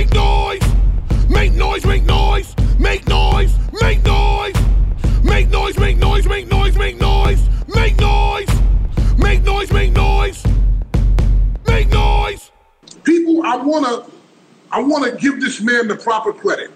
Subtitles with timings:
[0.00, 0.62] Make noise!
[1.28, 2.56] Make noise, make noise!
[2.78, 3.54] Make noise!
[3.82, 4.54] Make noise!
[5.22, 7.46] Make noise, make noise, make noise, make noise!
[7.68, 8.48] Make noise!
[9.18, 10.42] Make noise, make noise!
[11.66, 12.50] Make noise!
[13.04, 14.06] People, I wanna
[14.72, 16.70] I wanna give this man the proper credit.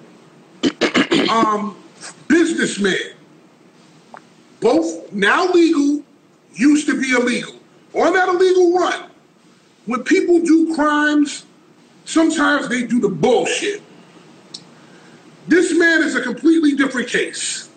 [1.30, 1.78] um
[2.28, 3.14] businessman.
[4.60, 6.02] Both now legal,
[6.52, 7.54] used to be illegal.
[7.94, 9.08] On that illegal run,
[9.86, 11.46] when people do crimes
[12.04, 13.82] sometimes they do the bullshit.
[15.46, 17.70] This man is a completely different case.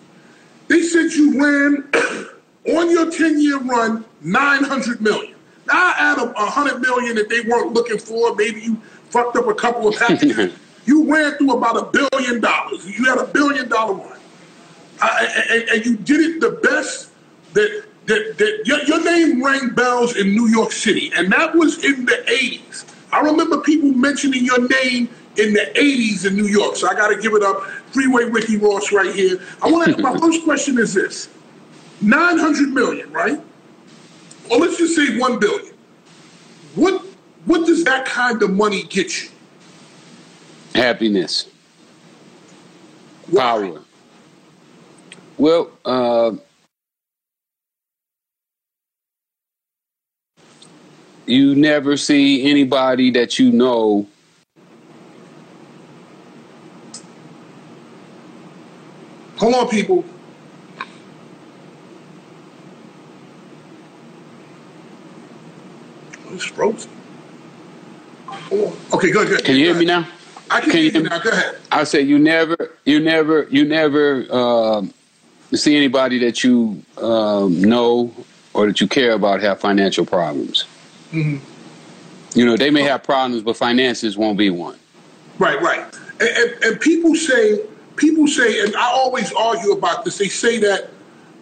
[0.68, 1.88] They said you ran
[2.78, 5.34] on your 10 year run 900 million.
[5.66, 8.34] Now add a 100 million that they weren't looking for.
[8.34, 8.76] Maybe you
[9.10, 10.54] fucked up a couple of packages.
[10.86, 12.86] you ran through about a billion dollars.
[12.86, 14.18] You had a billion dollar run.
[15.00, 17.10] And, and you did it the best
[17.52, 21.84] that that, that your, your, name rang bells in New York City, and that was
[21.84, 22.87] in the 80s.
[23.12, 27.08] I remember people mentioning your name in the 80s in New York, so I got
[27.08, 27.62] to give it up.
[27.92, 29.40] Freeway Ricky Ross right here.
[29.62, 30.02] I want to.
[30.02, 31.28] my first question is this:
[32.00, 33.40] 900 million, right?
[34.50, 35.74] Or let's just say 1 billion.
[36.74, 37.02] What
[37.44, 39.30] what does that kind of money get you?
[40.74, 41.48] Happiness.
[43.30, 43.42] Why?
[43.42, 43.82] Power.
[45.38, 46.32] Well, uh,
[51.28, 54.06] you never see anybody that you know
[59.38, 60.04] Hold on, people.
[66.30, 66.90] It's frozen.
[68.92, 69.44] Okay, good, ahead.
[69.44, 70.08] Can you hear me now?
[70.50, 71.18] I can, can hear you now.
[71.20, 71.58] Go ahead.
[71.70, 74.92] I say you never, you never, you never um,
[75.54, 78.12] see anybody that you um, know
[78.54, 80.64] or that you care about have financial problems.
[81.12, 82.38] Mm-hmm.
[82.38, 84.78] You know, they may have problems, but finances won't be one.
[85.38, 85.80] Right, right.
[86.20, 87.64] And, and, and, people say,
[87.96, 90.18] people say, and I always argue about this.
[90.18, 90.90] They say that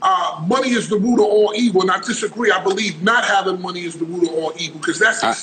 [0.03, 2.51] uh, money is the root of all evil, and I disagree.
[2.51, 5.35] I believe not having money is the root of all evil because that's I,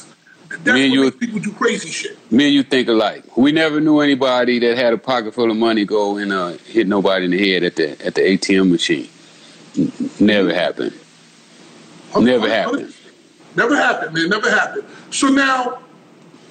[0.50, 2.31] that's what you, people do crazy shit.
[2.31, 3.38] Me and you think alike.
[3.38, 6.88] We never knew anybody that had a pocket full of money go and uh, hit
[6.88, 9.09] nobody in the head at the at the ATM machine.
[10.19, 10.94] Never happened.
[12.16, 12.94] Never happened.
[13.56, 14.30] Never happened, man.
[14.30, 14.86] Never happened.
[15.12, 15.80] So now,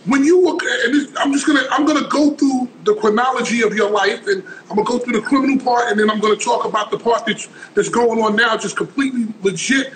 [0.05, 3.75] when you look, and this, I'm just gonna I'm gonna go through the chronology of
[3.75, 6.65] your life, and I'm gonna go through the criminal part, and then I'm gonna talk
[6.65, 9.93] about the part that's that's going on now, just completely legit,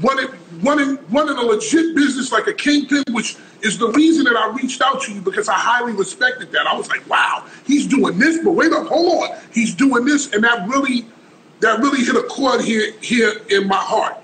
[0.00, 0.28] running
[0.60, 4.82] running running a legit business like a kingpin, which is the reason that I reached
[4.82, 6.66] out to you because I highly respected that.
[6.66, 10.32] I was like, wow, he's doing this, but wait up, hold on, he's doing this,
[10.32, 11.06] and that really
[11.60, 14.16] that really hit a chord here here in my heart.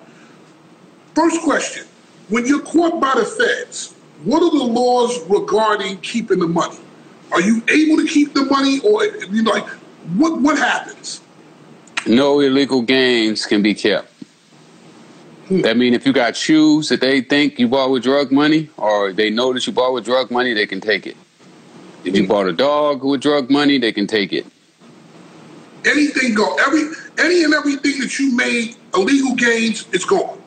[1.15, 1.87] First question
[2.29, 6.79] when you're caught by the feds, what are the laws regarding keeping the money?
[7.33, 9.67] Are you able to keep the money, or you know, like
[10.17, 11.21] what what happens?
[12.07, 14.11] No illegal gains can be kept.
[15.49, 15.61] Hmm.
[15.61, 19.13] That means if you got shoes that they think you bought with drug money, or
[19.13, 21.17] they know that you bought with drug money, they can take it.
[22.05, 22.29] If you hmm.
[22.29, 24.47] bought a dog with drug money, they can take it.
[25.85, 26.57] Anything go.
[26.67, 26.85] Every
[27.19, 30.41] any and everything that you made illegal gains, it's gone.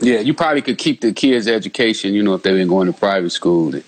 [0.00, 2.14] Yeah, you probably could keep the kids' education.
[2.14, 3.82] You know, if they've been going to private school, they,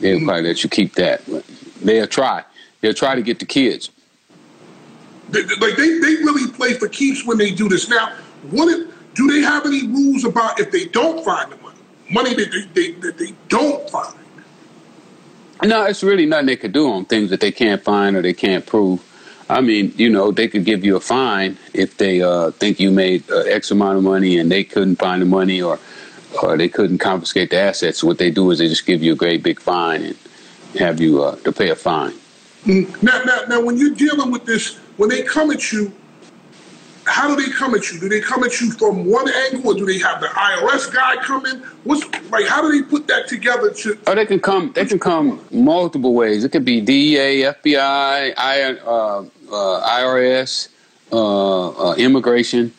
[0.00, 0.26] they'll mm-hmm.
[0.26, 1.22] probably let you keep that.
[1.28, 1.44] But
[1.80, 2.44] they'll try.
[2.80, 3.90] They'll try to get the kids.
[5.30, 7.88] They, like they, they really play for keeps when they do this.
[7.88, 8.14] Now,
[8.50, 11.78] what if, do they have any rules about if they don't find the money,
[12.10, 14.16] money that they, they, that they don't find?
[15.62, 18.34] No, it's really nothing they could do on things that they can't find or they
[18.34, 19.00] can't prove.
[19.48, 22.90] I mean, you know, they could give you a fine if they uh, think you
[22.90, 25.78] made uh, X amount of money and they couldn't find the money or
[26.42, 28.02] or they couldn't confiscate the assets.
[28.02, 30.16] What they do is they just give you a great big fine and
[30.78, 32.14] have you uh, to pay a fine.
[32.64, 33.02] Mm.
[33.02, 35.92] Now, now, now, when you're dealing with this, when they come at you,
[37.06, 38.00] how do they come at you?
[38.00, 41.16] Do they come at you from one angle, or do they have the IRS guy
[41.16, 41.60] coming?
[41.84, 42.46] What's like?
[42.46, 43.70] How do they put that together?
[43.70, 44.72] To oh, they can come.
[44.72, 46.44] They can come multiple ways.
[46.44, 50.68] It could be DEA, FBI, I, uh, uh, IRS,
[51.12, 52.72] uh, uh, immigration.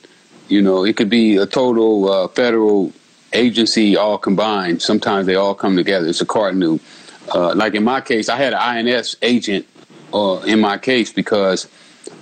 [0.48, 2.94] You know, it could be a total uh, federal
[3.34, 4.82] agency all combined.
[4.82, 6.08] Sometimes they all come together.
[6.08, 6.80] It's a carton.
[7.34, 9.68] Uh, like in my case, I had an INS agent
[10.14, 11.68] in my case because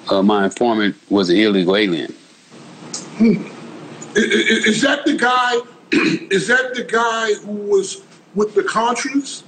[0.09, 2.13] uh, my informant was an illegal alien.
[3.17, 3.47] Hmm.
[4.15, 5.55] Is, that the guy?
[6.31, 8.03] Is that the guy who was
[8.35, 9.43] with the Contras?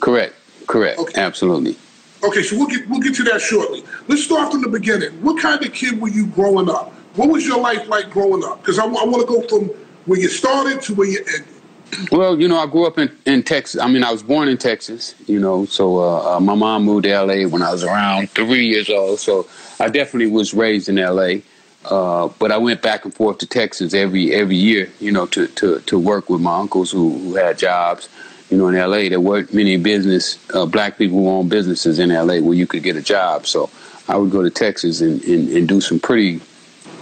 [0.00, 0.34] Correct.
[0.66, 0.98] Correct.
[0.98, 1.20] Okay.
[1.20, 1.76] Absolutely.
[2.24, 3.84] Okay, so we'll get we'll get to that shortly.
[4.08, 5.10] Let's start from the beginning.
[5.22, 6.92] What kind of kid were you growing up?
[7.14, 8.60] What was your life like growing up?
[8.60, 9.68] Because I, I want to go from
[10.06, 11.55] where you started to where you ended.
[12.10, 13.80] Well, you know, I grew up in, in Texas.
[13.80, 17.04] I mean, I was born in Texas, you know, so uh, uh, my mom moved
[17.04, 19.18] to LA when I was around three years old.
[19.18, 19.48] So
[19.80, 21.40] I definitely was raised in LA.
[21.84, 25.46] Uh, but I went back and forth to Texas every every year, you know, to,
[25.46, 28.08] to, to work with my uncles who, who had jobs,
[28.50, 29.08] you know, in LA.
[29.08, 32.82] There weren't many business, uh, black people who owned businesses in LA where you could
[32.82, 33.46] get a job.
[33.46, 33.70] So
[34.08, 36.40] I would go to Texas and, and, and do some pretty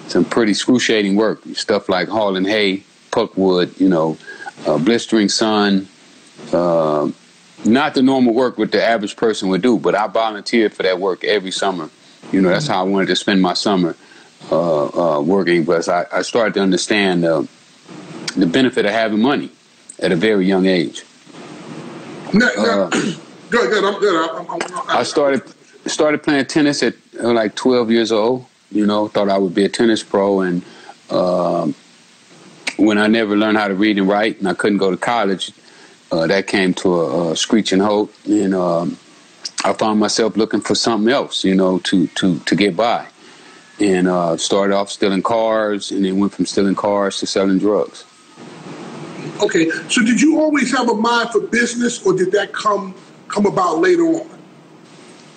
[0.08, 4.19] some pretty excruciating work, stuff like hauling hay, pulpwood, you know,
[4.66, 5.88] uh, blistering sun,
[6.52, 7.11] uh,
[7.64, 10.99] not the normal work what the average person would do, but I volunteered for that
[10.99, 11.90] work every summer.
[12.32, 13.96] You know, that's how I wanted to spend my summer
[14.50, 17.44] uh, uh working because I, I, started to understand uh,
[18.37, 19.50] the benefit of having money
[20.00, 21.02] at a very young age.
[22.34, 22.90] No, no.
[22.90, 23.84] good, good.
[23.84, 24.31] I'm good.
[24.31, 25.43] I'm, I'm, I'm, i started
[25.87, 28.46] started playing tennis at uh, like 12 years old.
[28.70, 30.62] You know, thought I would be a tennis pro, and
[31.10, 31.75] um,
[32.76, 35.52] when I never learned how to read and write, and I couldn't go to college,
[36.12, 38.98] uh, that came to a, a screeching halt, and um,
[39.64, 43.06] I found myself looking for something else, you know, to to to get by,
[43.80, 48.04] and uh, started off stealing cars, and then went from stealing cars to selling drugs.
[49.42, 52.94] Okay, so did you always have a mind for business, or did that come
[53.28, 54.33] come about later on?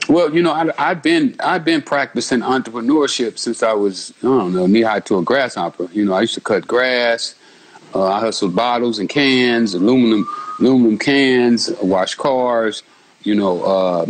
[0.10, 4.54] Well, you know, I, have been I've been practicing entrepreneurship since I was I don't
[4.54, 5.90] know knee high to a grasshopper.
[5.92, 7.36] You know, I used to cut grass.
[7.94, 10.26] Uh, I hustled bottles and cans, aluminum
[10.60, 12.84] aluminum cans, wash cars.
[13.24, 14.06] You know, uh,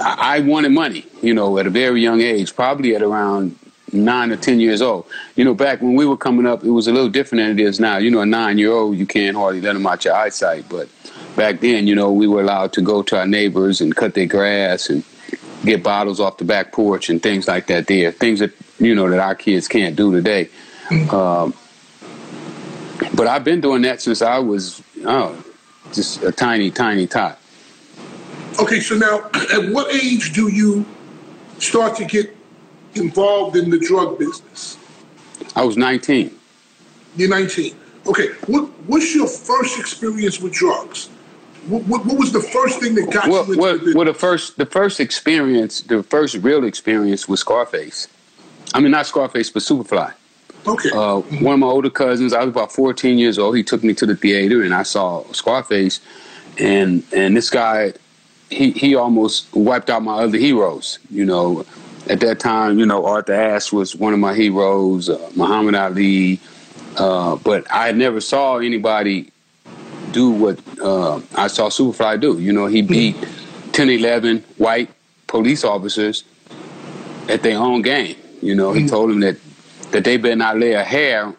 [0.00, 1.06] I, I wanted money.
[1.22, 3.56] You know, at a very young age, probably at around
[3.92, 5.06] nine or ten years old.
[5.36, 7.62] You know, back when we were coming up, it was a little different than it
[7.62, 7.98] is now.
[7.98, 10.88] You know, a nine year old, you can't hardly let them out your eyesight, but
[11.36, 14.26] back then, you know, we were allowed to go to our neighbors and cut their
[14.26, 15.04] grass and
[15.64, 17.86] get bottles off the back porch and things like that.
[17.86, 20.48] There, things that you know that our kids can't do today.
[21.10, 21.54] Um,
[23.14, 25.42] but I've been doing that since I was oh,
[25.92, 27.38] just a tiny, tiny tot.
[28.60, 30.86] Okay, so now, at what age do you
[31.58, 32.34] start to get
[32.94, 34.78] involved in the drug business?
[35.54, 36.34] I was 19.
[37.16, 37.74] You're 19.
[38.06, 41.10] Okay, what, what's your first experience with drugs?
[41.68, 44.14] What, what, what, was the first thing that got well, you well, the well, the
[44.14, 48.08] first the first experience, the first real experience was Scarface.
[48.74, 50.12] I mean, not Scarface, but Superfly.
[50.66, 50.90] Okay.
[50.90, 53.56] Uh, one of my older cousins, I was about 14 years old.
[53.56, 56.00] He took me to the theater, and I saw Scarface,
[56.58, 57.94] and and this guy,
[58.50, 60.98] he he almost wiped out my other heroes.
[61.10, 61.66] You know,
[62.08, 65.08] at that time, you know, Arthur Ashe was one of my heroes.
[65.08, 66.40] Uh, Muhammad Ali.
[66.96, 69.30] Uh, but I never saw anybody
[70.12, 72.38] do what uh, I saw Superfly do.
[72.38, 73.16] You know, he beat
[73.72, 74.90] 10, 11 white
[75.26, 76.24] police officers
[77.28, 78.16] at their own game.
[78.42, 78.90] You know, he mm.
[78.90, 79.36] told them that
[79.92, 81.32] that they better not lay a hair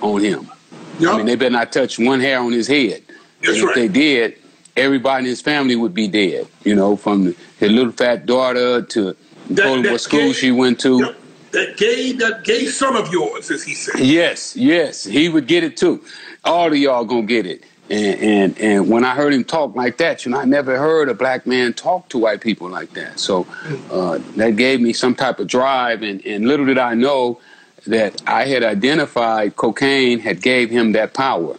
[0.00, 0.50] on him.
[0.98, 1.12] Yep.
[1.12, 3.02] I mean, they better not touch one hair on his head.
[3.42, 4.38] That's if they did,
[4.76, 6.46] everybody in his family would be dead.
[6.64, 9.16] You know, from his little fat daughter to
[9.50, 10.98] that, told him what school gay, she went to.
[10.98, 11.16] Yep.
[11.52, 14.00] That gay, that gay son of yours, as he said.
[14.00, 16.02] Yes, yes, he would get it too.
[16.44, 17.64] All of y'all gonna get it.
[17.90, 21.08] And, and and when I heard him talk like that, you know, I never heard
[21.08, 23.18] a black man talk to white people like that.
[23.18, 23.46] So
[23.90, 26.02] uh, that gave me some type of drive.
[26.02, 27.40] And, and little did I know
[27.86, 31.56] that I had identified cocaine had gave him that power.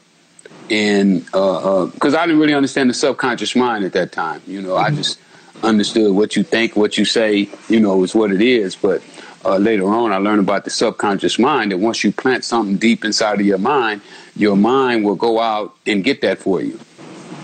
[0.69, 4.62] And because uh, uh, I didn't really understand the subconscious mind at that time, you
[4.62, 4.93] know, mm-hmm.
[4.93, 5.19] I just
[5.62, 8.75] understood what you think, what you say, you know, is what it is.
[8.75, 9.01] But
[9.45, 13.03] uh, later on, I learned about the subconscious mind that once you plant something deep
[13.03, 14.01] inside of your mind,
[14.35, 16.79] your mind will go out and get that for you.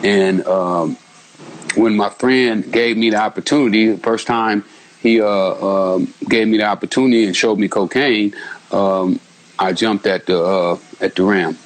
[0.03, 0.97] And um,
[1.75, 4.63] when my friend gave me the opportunity, the first time
[5.01, 8.33] he uh, uh, gave me the opportunity and showed me cocaine,
[8.71, 9.19] um,
[9.57, 11.57] I jumped at the uh, at the ram.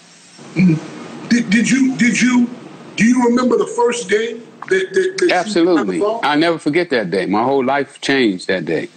[0.56, 2.50] Did, did you did you
[2.96, 7.26] do you remember the first day that, that, that Absolutely, I never forget that day.
[7.26, 8.90] My whole life changed that day.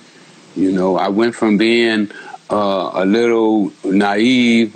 [0.57, 2.11] You know, I went from being
[2.51, 4.75] uh, a little naive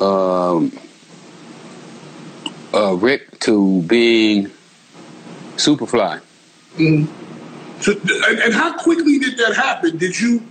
[0.00, 0.72] um,
[2.74, 4.50] uh, Rick to being
[5.56, 6.20] Superfly.
[6.76, 7.08] Mm.
[7.80, 7.92] So,
[8.42, 9.96] and, how quickly did that happen?
[9.96, 10.42] Did you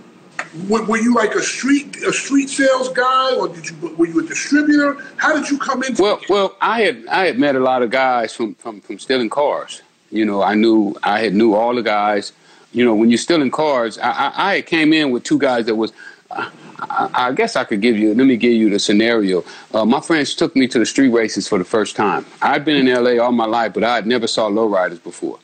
[0.68, 4.20] were, were, you like a street a street sales guy, or did you were you
[4.20, 4.96] a distributor?
[5.16, 6.02] How did you come into?
[6.02, 9.30] Well, well, I had I had met a lot of guys from from from stealing
[9.30, 9.82] cars.
[10.10, 12.32] You know, I knew I had knew all the guys
[12.72, 15.74] you know, when you're stealing cars, I, I, I came in with two guys that
[15.74, 15.92] was.
[16.30, 18.14] I, I, guess I could give you.
[18.14, 19.44] Let me give you the scenario.
[19.74, 22.24] Uh, my friends took me to the street races for the first time.
[22.40, 25.38] I'd been in LA all my life, but I had never saw lowriders before.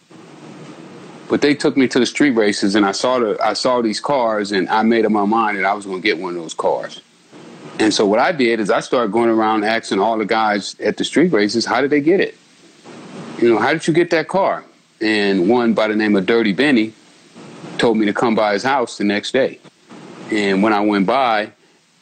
[1.29, 4.01] But they took me to the street races, and I saw the I saw these
[4.01, 6.41] cars, and I made up my mind that I was going to get one of
[6.41, 7.03] those cars.
[7.79, 10.97] And so what I did is I started going around asking all the guys at
[10.97, 12.37] the street races, how did they get it?
[13.39, 14.65] You know, how did you get that car?
[15.01, 16.95] And one by the name of Dirty Benny
[17.79, 19.59] told me to come by his house the next day.
[20.31, 21.53] And when I went by,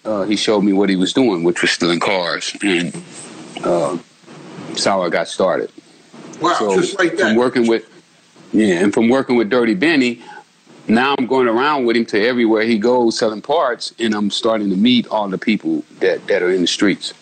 [0.05, 2.57] uh, he showed me what he was doing, which was stealing cars.
[2.63, 2.95] And
[3.65, 3.99] uh,
[4.69, 5.71] that's how I got started.
[6.41, 7.29] Wow, So just like that.
[7.29, 7.89] from working with,
[8.53, 10.23] yeah, and from working with Dirty Benny,
[10.89, 14.69] now I'm going around with him to everywhere he goes selling parts, and I'm starting
[14.71, 17.15] to meet all the people that, that are in the streets.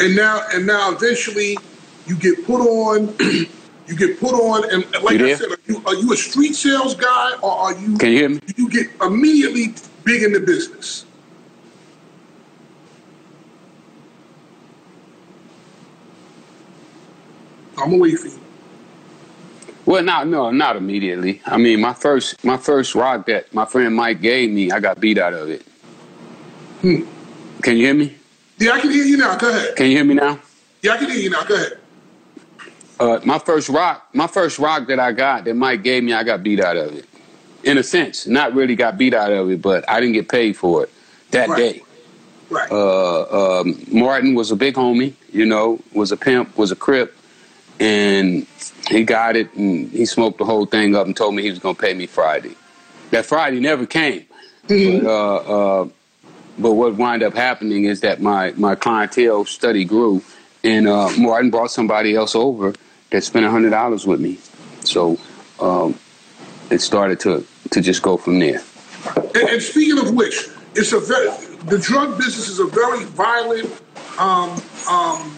[0.00, 1.56] and now and now eventually
[2.06, 3.14] you get put on
[3.86, 6.94] you get put on and like I said, are you, are you a street sales
[6.94, 8.40] guy or are you Can you hear me?
[8.56, 9.74] you get immediately
[10.04, 11.04] big in the business?
[17.78, 18.40] I'm gonna wait for you.
[19.84, 21.40] Well, not no, not immediately.
[21.46, 24.98] I mean, my first my first rock that my friend Mike gave me, I got
[24.98, 25.62] beat out of it.
[26.80, 27.02] Hmm.
[27.62, 28.16] Can you hear me?
[28.58, 29.36] Yeah, I can hear you now.
[29.36, 29.76] Go ahead.
[29.76, 30.40] Can you hear me now?
[30.82, 31.44] Yeah, I can hear you now.
[31.44, 31.78] Go ahead.
[32.98, 36.22] Uh, my first rock, my first rock that I got that Mike gave me, I
[36.24, 37.04] got beat out of it.
[37.64, 40.56] In a sense, not really got beat out of it, but I didn't get paid
[40.56, 40.92] for it
[41.32, 41.58] that Right.
[41.58, 41.82] day.
[42.48, 42.70] Right.
[42.70, 47.14] Uh, um, Martin was a big homie, you know, was a pimp, was a crip,
[47.80, 48.46] and
[48.88, 51.58] he got it and he smoked the whole thing up and told me he was
[51.58, 52.54] going to pay me Friday.
[53.10, 54.24] That Friday never came.
[54.68, 55.02] Mhm.
[55.02, 55.36] But, uh,
[55.82, 55.88] uh,
[56.58, 60.22] but what wound up happening is that my, my clientele study grew,
[60.64, 62.72] and uh, Martin brought somebody else over
[63.10, 64.38] that spent hundred dollars with me.
[64.80, 65.18] So
[65.60, 65.98] um,
[66.70, 68.62] it started to to just go from there.
[69.34, 71.28] And, and speaking of which, it's a very
[71.66, 73.82] the drug business is a very violent,
[74.18, 75.34] um, um,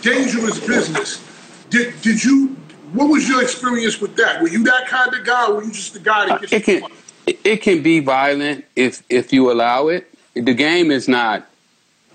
[0.00, 1.24] dangerous business.
[1.70, 2.56] Did did you?
[2.92, 4.42] What was your experience with that?
[4.42, 6.64] Were you that kind of guy, or were you just the guy that gets It
[6.64, 6.82] can
[7.26, 10.12] it- it can be violent if if you allow it.
[10.34, 11.46] The game is not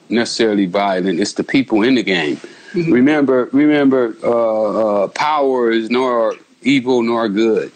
[0.10, 2.40] necessarily violent; it's the people in the game.
[2.92, 7.72] Remember, remember, uh, uh, power is nor evil nor good.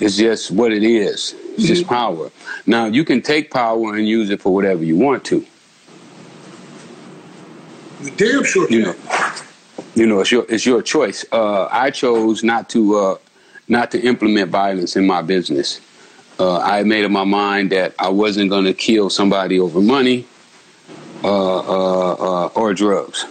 [0.00, 1.34] It's just what it is.
[1.56, 2.30] It's just power.
[2.66, 5.46] Now you can take power and use it for whatever you want to.
[8.16, 8.94] Damn sure You know,
[9.94, 11.24] you know, it's your it's your choice.
[11.32, 13.18] Uh, I chose not to uh,
[13.68, 15.80] not to implement violence in my business.
[16.38, 20.26] Uh, I made up my mind that I wasn't going to kill somebody over money
[21.22, 23.26] uh, uh, uh, or drugs.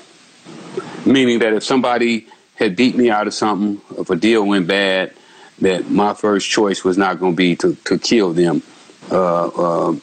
[1.09, 5.11] Meaning that if somebody had beat me out of something, if a deal went bad,
[5.59, 8.61] that my first choice was not going to be to, to kill them.
[9.11, 9.95] Uh, uh,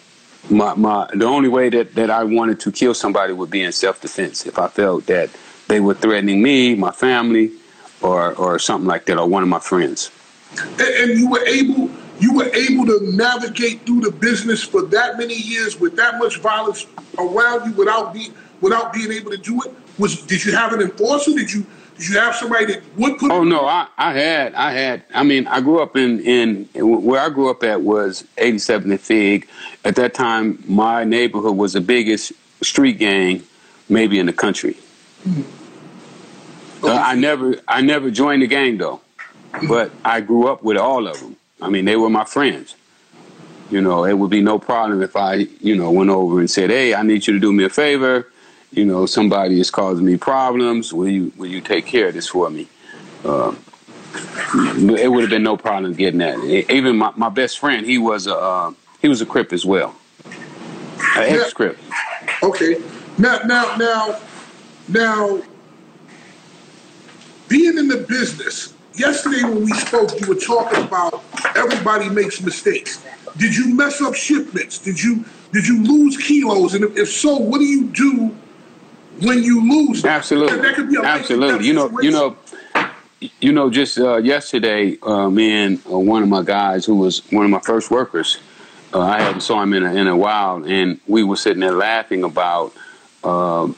[0.51, 3.71] my, my the only way that, that I wanted to kill somebody would be in
[3.71, 4.47] self defense.
[4.47, 5.31] If I felt that
[5.69, 7.53] they were threatening me, my family,
[8.03, 10.11] or or something like that, or one of my friends.
[10.61, 15.19] And, and you were able you were able to navigate through the business for that
[15.19, 16.87] many years with that much violence
[17.19, 19.75] around you without being without being able to do it.
[19.99, 21.33] Was did you have an enforcer?
[21.33, 23.31] Did you did you have somebody that would put?
[23.31, 27.21] Oh no, I, I had I had I mean I grew up in in where
[27.21, 29.49] I grew up at was 87 and Fig.
[29.85, 33.43] At that time, my neighborhood was the biggest street gang
[33.89, 34.77] maybe in the country.
[36.83, 39.01] Uh, I never I never joined the gang though,
[39.69, 41.37] but I grew up with all of them.
[41.63, 42.75] I mean, they were my friends.
[43.71, 46.71] You know, it would be no problem if I, you know, went over and said,
[46.71, 48.29] "Hey, I need you to do me a favor.
[48.77, 50.93] You know, somebody is causing me problems.
[50.93, 52.69] Will you will you take care of this for me?"
[53.25, 53.55] Uh,
[54.55, 56.39] it would have been no problem getting that.
[56.71, 59.95] Even my, my best friend, he was a uh, he was a crip as well,
[61.17, 61.79] an ex crip.
[62.43, 62.77] Okay.
[63.17, 64.21] Now, now, now,
[64.89, 65.43] now,
[67.49, 73.03] being in the business, yesterday when we spoke, you were talking about everybody makes mistakes.
[73.39, 74.79] Did you mess up shipments?
[74.79, 76.75] Did you did you lose kilos?
[76.75, 78.37] And if, if so, what do you do
[79.21, 80.05] when you lose?
[80.05, 81.67] Absolutely, That could be a absolutely.
[81.67, 82.37] You know, you know,
[83.41, 83.71] you know.
[83.71, 87.51] Just uh, yesterday, uh, me and uh, one of my guys, who was one of
[87.51, 88.39] my first workers,
[88.93, 91.73] uh, I hadn't saw him in a, in a while, and we were sitting there
[91.73, 92.73] laughing about.
[93.25, 93.77] um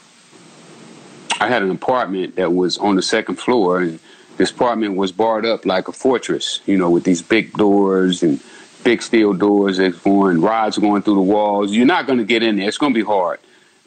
[1.41, 3.99] I had an apartment that was on the second floor, and
[4.35, 6.59] this apartment was barred up like a fortress.
[6.65, 8.41] You know, with these big doors and
[8.83, 11.71] big steel doors that's going, rods going through the walls.
[11.71, 12.67] You're not going to get in there.
[12.67, 13.39] It's going to be hard.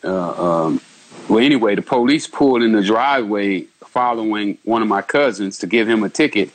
[0.05, 0.81] Uh, um,
[1.29, 5.89] well, anyway, the police pulled in the driveway following one of my cousins to give
[5.89, 6.51] him a ticket,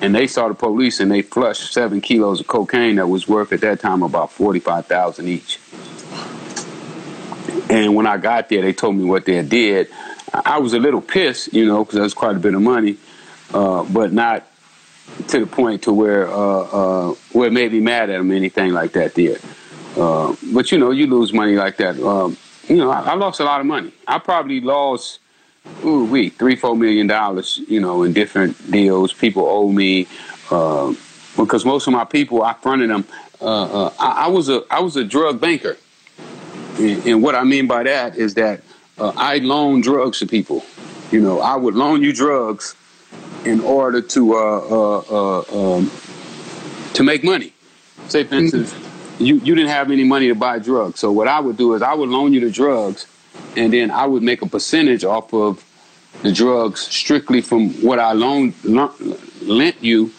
[0.00, 3.52] and they saw the police and they flushed seven kilos of cocaine that was worth
[3.52, 5.58] at that time about forty-five thousand each.
[7.68, 9.88] And when I got there, they told me what they did.
[10.32, 12.96] I was a little pissed, you know, because that was quite a bit of money,
[13.54, 14.46] uh, but not
[15.28, 18.34] to the point to where uh, uh, where it made me mad at them, or
[18.34, 19.14] anything like that.
[19.14, 19.38] There,
[19.96, 21.98] Uh, but you know, you lose money like that.
[22.00, 22.36] Um,
[22.70, 23.92] you know, I, I, lost a lot of money.
[24.06, 25.18] I probably lost,
[25.84, 27.60] ooh, we three, four million dollars.
[27.68, 29.12] You know, in different deals.
[29.12, 30.06] People owe me
[30.50, 30.94] uh,
[31.36, 33.04] because most of my people, I fronted them.
[33.40, 35.76] Uh, uh, I, I, was a I was a drug banker,
[36.78, 38.62] and, and what I mean by that is that
[38.98, 40.64] uh, I loan drugs to people.
[41.10, 42.76] You know, I would loan you drugs
[43.44, 45.90] in order to um,
[46.94, 47.52] to make money.
[48.06, 48.72] Say, for instance.
[48.72, 48.89] Mm-hmm
[49.20, 51.00] you, you didn't have any money to buy drugs.
[51.00, 53.06] So what I would do is I would loan you the drugs,
[53.56, 55.64] and then I would make a percentage off of
[56.22, 60.12] the drugs strictly from what I loaned lent you,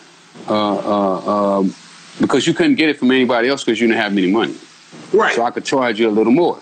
[0.48, 1.76] uh, uh, um,
[2.20, 4.56] because you couldn't get it from anybody else because you didn't have any money.
[5.14, 5.36] Right.
[5.36, 6.58] So I could charge you a little more.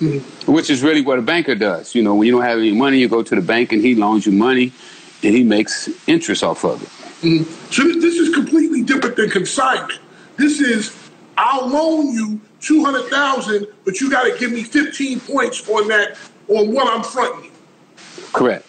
[0.00, 0.52] Mm-hmm.
[0.52, 1.94] Which is really what a banker does.
[1.94, 3.94] You know, when you don't have any money, you go to the bank and he
[3.94, 4.72] loans you money,
[5.22, 6.88] and he makes interest off of it.
[7.26, 7.72] Mm-hmm.
[7.72, 9.98] So this is completely different than consignment.
[10.36, 11.07] This is
[11.38, 15.86] I'll loan you two hundred thousand, but you got to give me fifteen points on
[15.88, 16.18] that
[16.48, 17.50] on what I'm fronting you.
[18.32, 18.66] Correct.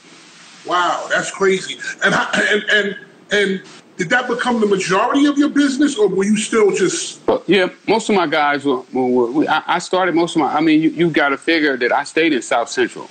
[0.68, 1.80] Wow, that's crazy.
[2.04, 2.98] And and and
[3.32, 3.64] and
[3.98, 7.22] did that become the majority of your business, or were you still just?
[7.48, 8.84] Yeah, most of my guys were.
[8.94, 10.54] were, were I, started most of my.
[10.54, 13.10] I mean, you, you got to figure that I stayed in South Central.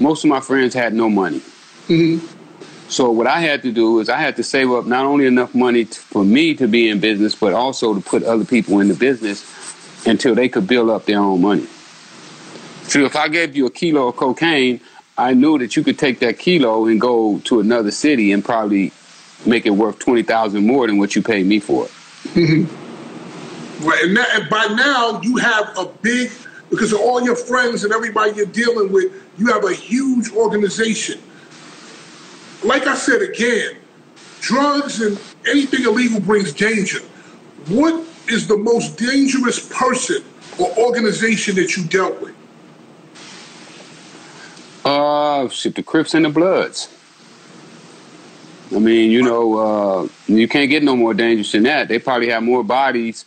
[0.00, 1.40] Most of my friends had no money.
[1.88, 2.39] Mm-hmm.
[2.90, 5.54] So what I had to do is I had to save up not only enough
[5.54, 8.88] money t- for me to be in business, but also to put other people in
[8.88, 9.46] the business
[10.06, 11.68] until they could build up their own money.
[12.82, 14.80] So if I gave you a kilo of cocaine,
[15.16, 18.92] I knew that you could take that kilo and go to another city and probably
[19.46, 22.68] make it worth twenty thousand more than what you paid me for it.
[23.80, 26.30] Right, and, that, and by now you have a big
[26.68, 31.18] because of all your friends and everybody you're dealing with, you have a huge organization
[32.62, 33.76] like I said again,
[34.40, 37.00] drugs and anything illegal brings danger.
[37.68, 40.24] What is the most dangerous person
[40.58, 42.34] or organization that you dealt with?
[44.84, 46.88] Uh, shit, the Crips and the Bloods.
[48.74, 51.88] I mean, you know, uh, you can't get no more dangerous than that.
[51.88, 53.24] They probably have more bodies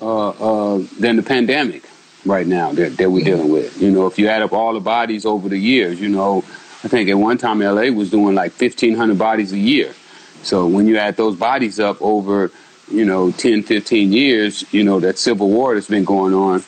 [0.00, 1.88] uh, uh, than the pandemic
[2.24, 3.80] right now that, that we're dealing with.
[3.80, 6.44] You know, if you add up all the bodies over the years, you know,
[6.84, 9.94] I think at one time LA was doing like 1,500 bodies a year.
[10.42, 12.50] So when you add those bodies up over,
[12.90, 16.62] you know, 10, 15 years, you know, that civil war that's been going on,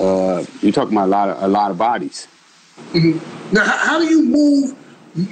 [0.00, 2.26] uh, you're talking about a lot of, a lot of bodies.
[2.90, 3.54] Mm-hmm.
[3.54, 4.74] Now, how do you move,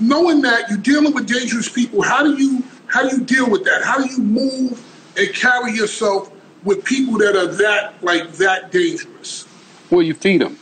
[0.00, 3.64] knowing that you're dealing with dangerous people, how do you, how do you deal with
[3.64, 3.82] that?
[3.82, 4.80] How do you move
[5.16, 6.30] and carry yourself
[6.62, 9.48] with people that are that, like, that dangerous?
[9.90, 10.56] Well, you feed them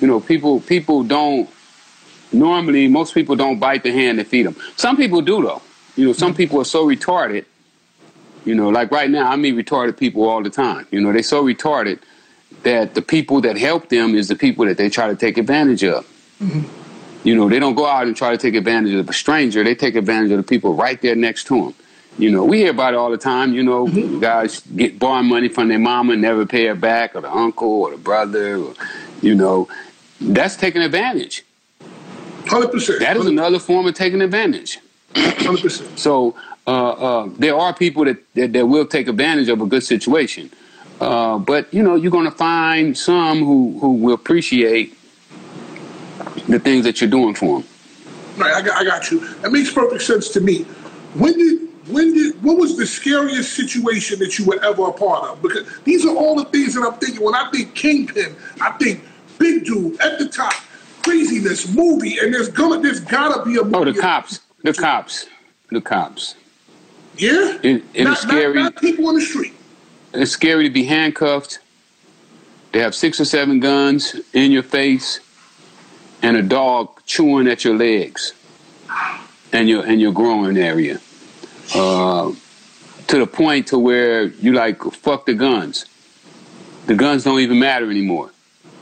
[0.00, 1.48] you know, people people don't
[2.32, 4.56] normally most people don't bite the hand that feed them.
[4.76, 5.62] Some people do though.
[5.96, 7.44] You know, some people are so retarded.
[8.44, 10.86] You know, like right now, I meet retarded people all the time.
[10.90, 12.00] You know, they're so retarded
[12.62, 15.84] that the people that help them is the people that they try to take advantage
[15.84, 16.06] of.
[16.40, 16.62] Mm-hmm.
[17.22, 19.62] You know, they don't go out and try to take advantage of a stranger.
[19.62, 21.74] They take advantage of the people right there next to them.
[22.18, 23.52] You know, we hear about it all the time.
[23.52, 24.20] You know, mm-hmm.
[24.20, 27.82] guys get borrowing money from their mama and never pay it back, or the uncle,
[27.82, 28.74] or the brother, or,
[29.20, 29.68] you know,
[30.20, 31.44] that's taking advantage.
[32.46, 33.00] Hundred percent.
[33.00, 34.78] That is another form of taking advantage.
[35.14, 35.98] Hundred percent.
[35.98, 36.34] So
[36.66, 40.50] uh, uh, there are people that, that, that will take advantage of a good situation,
[41.00, 44.96] uh, but you know you're going to find some who who will appreciate
[46.48, 47.68] the things that you're doing for them.
[48.36, 49.20] Right, I got, I got you.
[49.42, 50.62] That makes perfect sense to me.
[51.14, 55.30] When did when did what was the scariest situation that you were ever a part
[55.30, 55.42] of?
[55.42, 57.24] Because these are all the things that I'm thinking.
[57.24, 59.02] When I think kingpin, I think
[59.40, 60.52] big dude at the top,
[61.02, 63.76] craziness movie, and there's gonna there's gotta be a movie.
[63.76, 65.26] Oh, the cops, the cops,
[65.70, 66.36] the cops.
[67.16, 68.54] Yeah, it, it not, scary.
[68.54, 69.54] Not, not people on the street.
[70.14, 71.58] It's scary to be handcuffed.
[72.72, 75.18] They have six or seven guns in your face,
[76.22, 78.34] and a dog chewing at your legs,
[79.52, 81.00] and your and your groin area,
[81.74, 82.30] uh,
[83.08, 85.86] to the point to where you like fuck the guns.
[86.86, 88.30] The guns don't even matter anymore.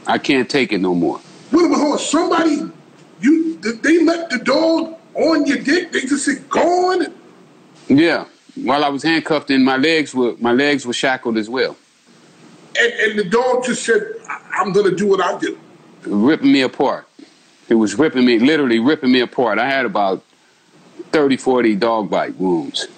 [0.09, 1.21] I can't take it no more.
[1.53, 1.99] Wait a minute, hold on.
[1.99, 2.73] Somebody,
[3.21, 5.93] you, they let the dog on your dick?
[5.93, 7.15] They just said, go on?
[7.89, 8.25] Yeah.
[8.57, 11.77] While I was handcuffed and my legs were my legs were shackled as well.
[12.79, 14.15] And, and the dog just said,
[14.53, 15.59] I'm going to do what I do.
[16.03, 17.07] Ripping me apart.
[17.69, 19.59] It was ripping me, literally ripping me apart.
[19.59, 20.25] I had about
[21.13, 22.89] 30, 40 dog bite wounds.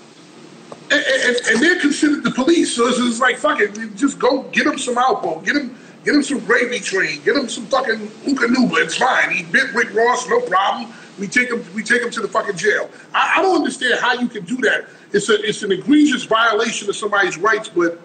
[0.90, 4.64] And, and, and they're considered the police, so it's like, fuck it, just go get
[4.64, 7.20] them some alcohol, get them Get him some gravy train.
[7.22, 8.84] Get him some fucking Eukanuba.
[8.84, 9.30] It's fine.
[9.30, 10.92] He bit Rick Ross, no problem.
[11.18, 11.62] We take him.
[11.74, 12.88] We take him to the fucking jail.
[13.12, 14.86] I, I don't understand how you can do that.
[15.12, 15.34] It's a.
[15.42, 18.00] It's an egregious violation of somebody's rights, but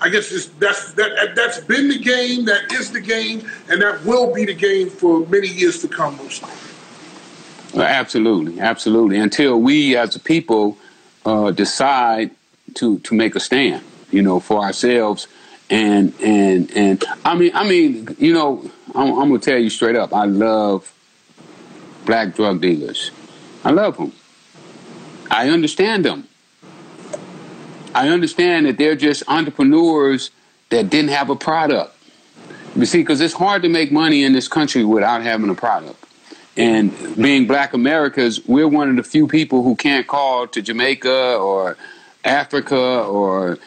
[0.00, 4.04] I guess it's, that's that that's been the game, that is the game, and that
[4.04, 6.16] will be the game for many years to come.
[6.16, 6.44] Most
[7.74, 9.18] Absolutely, absolutely.
[9.18, 10.78] Until we as a people
[11.26, 12.30] uh, decide
[12.74, 15.28] to to make a stand, you know, for ourselves,
[15.70, 19.96] and and and I mean, I mean, you know, I'm, I'm gonna tell you straight
[19.96, 20.92] up, I love
[22.04, 23.12] black drug dealers.
[23.64, 24.12] I love them.
[25.30, 26.26] I understand them.
[27.94, 30.30] I understand that they're just entrepreneurs
[30.70, 31.96] that didn't have a product.
[32.74, 36.04] You see, because it's hard to make money in this country without having a product.
[36.56, 41.36] And being black Americans, we're one of the few people who can't call to Jamaica
[41.36, 41.76] or
[42.24, 43.58] Africa or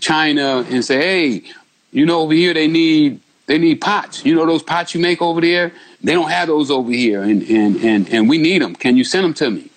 [0.00, 1.52] China and say, hey,
[1.92, 4.24] you know, over here they need they need pots.
[4.24, 5.72] You know those pots you make over there?
[6.02, 8.74] They don't have those over here, and and and, and we need them.
[8.74, 9.70] Can you send them to me?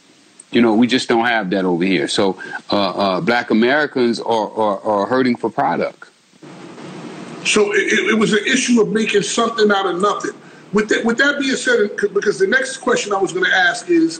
[0.51, 2.07] You know, we just don't have that over here.
[2.07, 2.39] So,
[2.71, 6.09] uh, uh, Black Americans are, are, are hurting for product.
[7.45, 10.31] So it, it, was an issue of making something out of nothing.
[10.71, 13.89] With that, with that being said, because the next question I was going to ask
[13.89, 14.19] is,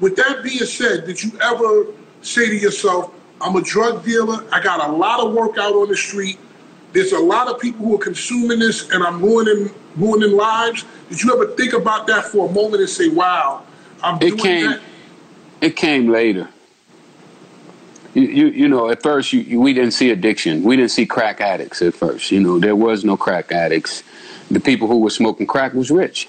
[0.00, 1.86] with that being said, did you ever
[2.22, 3.12] say to yourself,
[3.44, 4.44] "I'm a drug dealer.
[4.50, 6.38] I got a lot of work out on the street.
[6.92, 11.22] There's a lot of people who are consuming this, and I'm ruining ruining lives." Did
[11.22, 13.62] you ever think about that for a moment and say, "Wow,
[14.02, 14.80] I'm it doing came, that"?
[15.60, 16.48] It came later.
[18.14, 20.62] You, you, you know, at first you, you, we didn't see addiction.
[20.62, 22.30] We didn't see crack addicts at first.
[22.30, 24.04] You know, there was no crack addicts.
[24.50, 26.28] The people who were smoking crack was rich.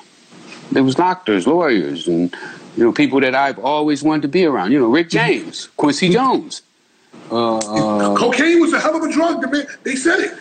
[0.71, 2.35] There was doctors, lawyers, and
[2.75, 4.71] you know people that I've always wanted to be around.
[4.71, 5.43] You know, Rick mm-hmm.
[5.43, 6.63] James, Quincy Jones.
[7.31, 9.43] Uh, Cocaine was a hell of a drug.
[9.83, 10.39] They said it.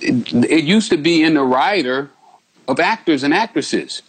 [0.00, 0.50] it.
[0.50, 2.10] It used to be in the rider
[2.68, 4.02] of actors and actresses.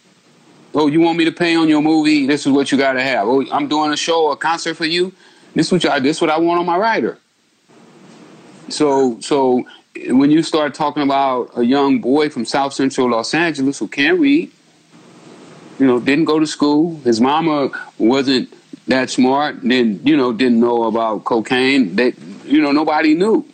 [0.74, 2.26] Oh, you want me to pay on your movie?
[2.26, 3.26] This is what you got to have.
[3.26, 5.12] Oh, I'm doing a show, a concert for you.
[5.54, 7.18] This is what you, this is what I want on my rider.
[8.68, 9.64] So, so
[10.06, 14.20] when you start talking about a young boy from South Central Los Angeles who can't
[14.20, 14.52] read,
[15.80, 18.52] you know, didn't go to school, his mama wasn't
[18.86, 21.96] that smart, then you know, didn't know about cocaine.
[21.96, 22.14] That
[22.44, 23.46] you know, nobody knew.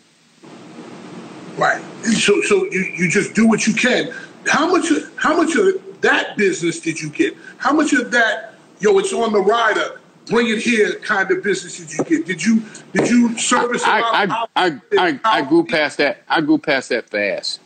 [1.57, 1.83] Right.
[2.05, 4.12] So, so you, you just do what you can.
[4.47, 4.91] How much?
[5.17, 7.37] How much of that business did you get?
[7.59, 11.79] How much of that, yo, it's on the rider, bring it here kind of business
[11.79, 12.27] did you get?
[12.27, 12.62] Did you
[12.93, 13.83] did you service?
[13.85, 16.23] I I, I, I, I, grew past that.
[16.29, 17.61] I grew past that fast.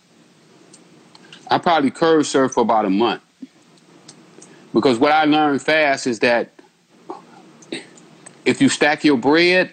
[1.51, 3.23] I probably curb served for about a month
[4.73, 6.53] because what I learned fast is that
[8.45, 9.73] if you stack your bread,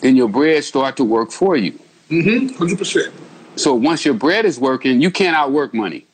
[0.00, 1.78] then your bread start to work for you.
[2.10, 2.54] Mm-hmm.
[2.56, 3.14] Hundred percent.
[3.56, 6.06] So once your bread is working, you can't outwork money.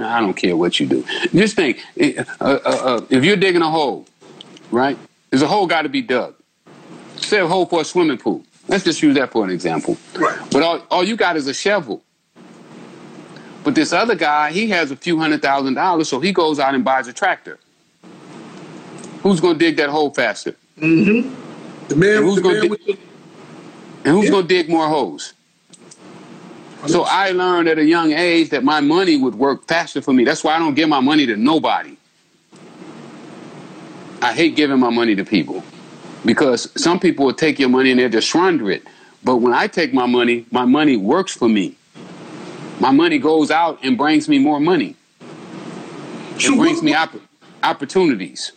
[0.00, 1.04] I don't care what you do.
[1.32, 4.06] Just think, uh, uh, uh, if you're digging a hole,
[4.70, 4.98] right?
[5.30, 6.34] There's a hole got to be dug.
[7.16, 8.44] Say a hole for a swimming pool.
[8.68, 9.96] Let's just use that for an example.
[10.16, 10.38] Right.
[10.50, 12.02] But all, all you got is a shovel.
[13.62, 16.74] But this other guy, he has a few hundred thousand dollars, so he goes out
[16.74, 17.58] and buys a tractor.
[19.26, 20.54] Who's going to dig that hole faster?
[20.78, 21.88] Mm-hmm.
[21.88, 22.98] The man, and who's going to dig,
[24.04, 24.30] and who's yeah.
[24.30, 25.32] going to dig more holes?
[26.86, 30.22] So I learned at a young age that my money would work faster for me.
[30.22, 31.96] That's why I don't give my money to nobody.
[34.22, 35.64] I hate giving my money to people
[36.24, 38.84] because some people will take your money and they'll just squander it.
[39.24, 41.74] But when I take my money, my money works for me.
[42.78, 44.94] My money goes out and brings me more money.
[46.36, 47.16] It brings me opp-
[47.64, 48.52] opportunities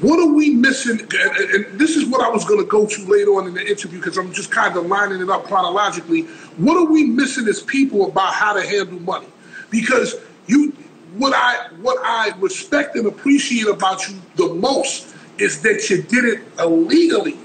[0.00, 1.00] what are we missing?
[1.00, 3.98] And this is what I was going to go to later on in the interview
[3.98, 6.22] because I'm just kind of lining it up chronologically.
[6.56, 9.28] What are we missing as people about how to handle money?
[9.70, 10.72] Because you,
[11.16, 16.24] what I what I respect and appreciate about you the most is that you did
[16.24, 17.38] it illegally,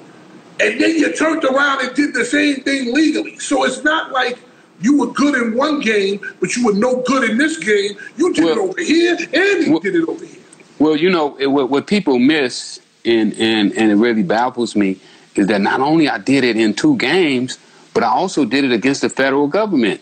[0.59, 3.37] and then you turned around and did the same thing legally.
[3.39, 4.39] So it's not like
[4.81, 7.97] you were good in one game, but you were no good in this game.
[8.17, 10.38] You did well, it over here, and you well, did it over here.
[10.79, 14.99] Well, you know, it, what, what people miss, and, and, and it really baffles me,
[15.35, 17.59] is that not only I did it in two games,
[17.93, 20.01] but I also did it against the federal government.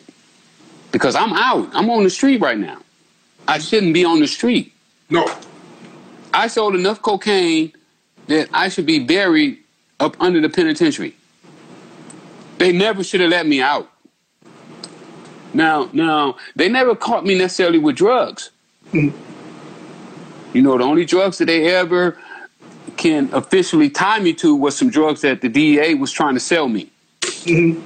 [0.91, 1.69] Because I'm out.
[1.73, 2.77] I'm on the street right now.
[3.47, 4.73] I shouldn't be on the street.
[5.09, 5.27] No.
[6.33, 7.73] I sold enough cocaine
[8.27, 9.59] that I should be buried
[9.99, 11.15] up under the penitentiary.
[12.57, 13.89] They never should have let me out.
[15.53, 18.51] Now, now, they never caught me necessarily with drugs.
[18.91, 19.36] Mm-hmm.
[20.53, 22.17] You know, the only drugs that they ever
[22.95, 26.67] can officially tie me to was some drugs that the DEA was trying to sell
[26.67, 26.89] me.
[27.21, 27.81] Mm-hmm.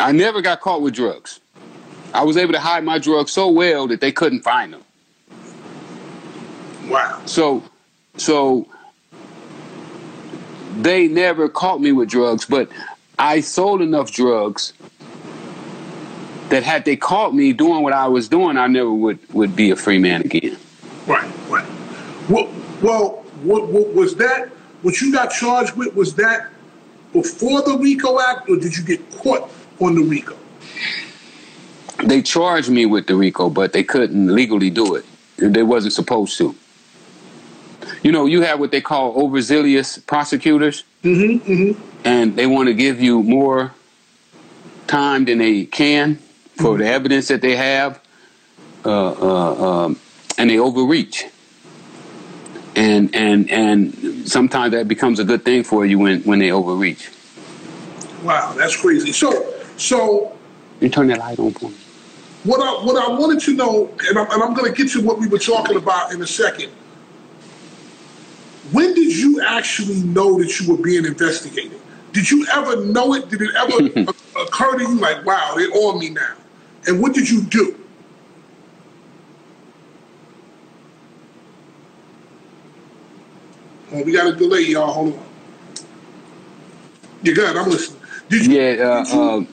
[0.00, 1.40] I never got caught with drugs.
[2.14, 4.82] I was able to hide my drugs so well that they couldn't find them.
[6.88, 7.22] Wow.
[7.24, 7.62] So,
[8.16, 8.66] so
[10.76, 12.68] they never caught me with drugs, but
[13.18, 14.72] I sold enough drugs
[16.48, 19.70] that had they caught me doing what I was doing, I never would would be
[19.70, 20.58] a free man again.
[21.06, 21.41] Right, right.
[22.28, 22.48] Well,
[22.82, 23.08] well,
[23.42, 24.48] what, what was that?
[24.82, 26.50] What you got charged with was that
[27.12, 30.36] before the RICO Act, or did you get caught on the RICO?
[32.04, 35.04] They charged me with the RICO, but they couldn't legally do it.
[35.36, 36.54] They wasn't supposed to.
[38.02, 41.82] You know, you have what they call overzealous prosecutors, Mm-hmm, mm-hmm.
[42.04, 43.72] and they want to give you more
[44.86, 46.16] time than they can
[46.56, 48.00] for the evidence that they have,
[48.84, 49.98] uh, uh, um,
[50.38, 51.26] and they overreach.
[52.74, 57.10] And and and sometimes that becomes a good thing for you when when they overreach.
[58.22, 59.12] Wow, that's crazy.
[59.12, 60.32] So, so
[60.80, 61.76] You turn that light on for me.
[62.44, 65.02] what I what I wanted to know, and I'm, and I'm going to get to
[65.02, 66.70] what we were talking about in a second.
[68.70, 71.78] When did you actually know that you were being investigated?
[72.12, 73.28] Did you ever know it?
[73.28, 76.34] Did it ever occur to you like, wow, they're on me now?
[76.86, 77.78] And what did you do?
[83.92, 84.92] Oh, we got a delay, y'all.
[84.92, 85.24] Hold on.
[87.22, 87.56] You're good.
[87.56, 88.00] I'm listening.
[88.28, 88.60] Did you?
[88.60, 89.44] Yeah, uh, did, you uh,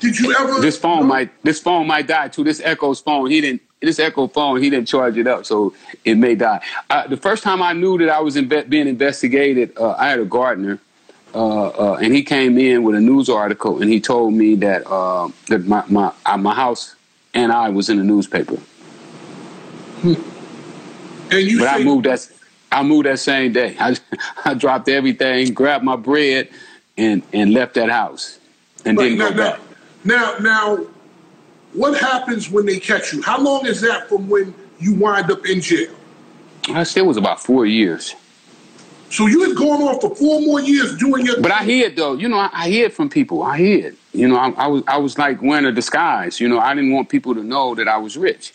[0.00, 0.60] did you ever?
[0.60, 2.44] this phone know- might this phone might die too.
[2.44, 3.62] This Echo's phone, he didn't.
[3.80, 6.64] This Echo phone, he didn't charge it up, so it may die.
[6.88, 10.24] Uh, the first time I knew that I was being investigated, uh, I had a
[10.24, 10.78] gardener,
[11.34, 14.86] uh, uh, and he came in with a news article, and he told me that
[14.88, 16.94] uh, that my my uh, my house
[17.34, 18.58] and I was in the newspaper.
[20.04, 20.16] And
[21.32, 22.28] you But I moved that
[22.72, 23.76] I moved that same day.
[23.78, 23.96] I
[24.44, 26.48] I dropped everything, grabbed my bread,
[26.96, 28.38] and and left that house,
[28.84, 29.60] and Right, didn't now, go back.
[30.04, 30.86] now, now, now,
[31.74, 33.22] what happens when they catch you?
[33.22, 35.94] How long is that from when you wind up in jail?
[36.68, 38.14] I still was about four years.
[39.10, 41.40] So you had gone on for four more years doing your.
[41.40, 43.42] But I hid though, you know, I, I hid from people.
[43.42, 43.96] I hid.
[44.14, 46.40] You know, I, I was I was like wearing a disguise.
[46.40, 48.54] You know, I didn't want people to know that I was rich.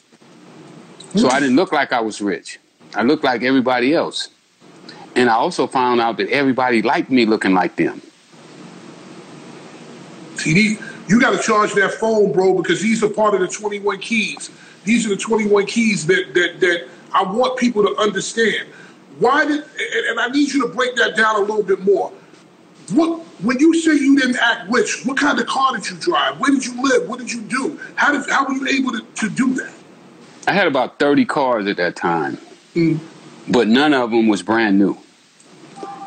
[1.15, 2.59] So I didn't look like I was rich.
[2.97, 4.29] I looked like everybody else.
[5.15, 8.01] And I also found out that everybody liked me looking like them.
[10.35, 13.99] See, you got to charge that phone, bro, because these are part of the 21
[13.99, 14.51] keys.
[14.83, 18.67] These are the 21 keys that that that I want people to understand.
[19.19, 22.11] Why did and, and I need you to break that down a little bit more.
[22.93, 26.39] What when you say you didn't act rich, what kind of car did you drive?
[26.39, 27.09] Where did you live?
[27.09, 27.79] What did you do?
[27.95, 29.73] How did how were you able to, to do that?
[30.47, 32.37] I had about 30 cars at that time,
[32.77, 32.99] Mm.
[33.49, 34.95] but none of them was brand new.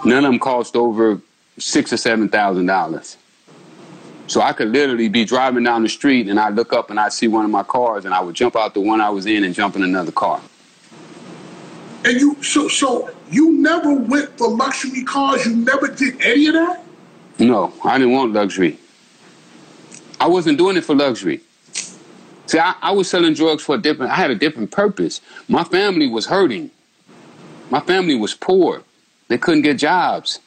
[0.04, 1.20] None of them cost over
[1.59, 3.16] six or seven thousand dollars.
[4.28, 7.09] So I could literally be driving down the street and I look up and I
[7.09, 9.42] see one of my cars and I would jump out the one I was in
[9.42, 10.40] and jump in another car.
[12.04, 15.44] And you so so you never went for luxury cars.
[15.46, 16.85] You never did any of that.
[17.40, 18.78] No, I didn't want luxury.
[20.20, 21.40] I wasn't doing it for luxury.
[22.50, 24.10] See, I, I was selling drugs for a different.
[24.10, 25.20] I had a different purpose.
[25.46, 26.72] My family was hurting.
[27.70, 28.82] My family was poor.
[29.28, 30.40] They couldn't get jobs.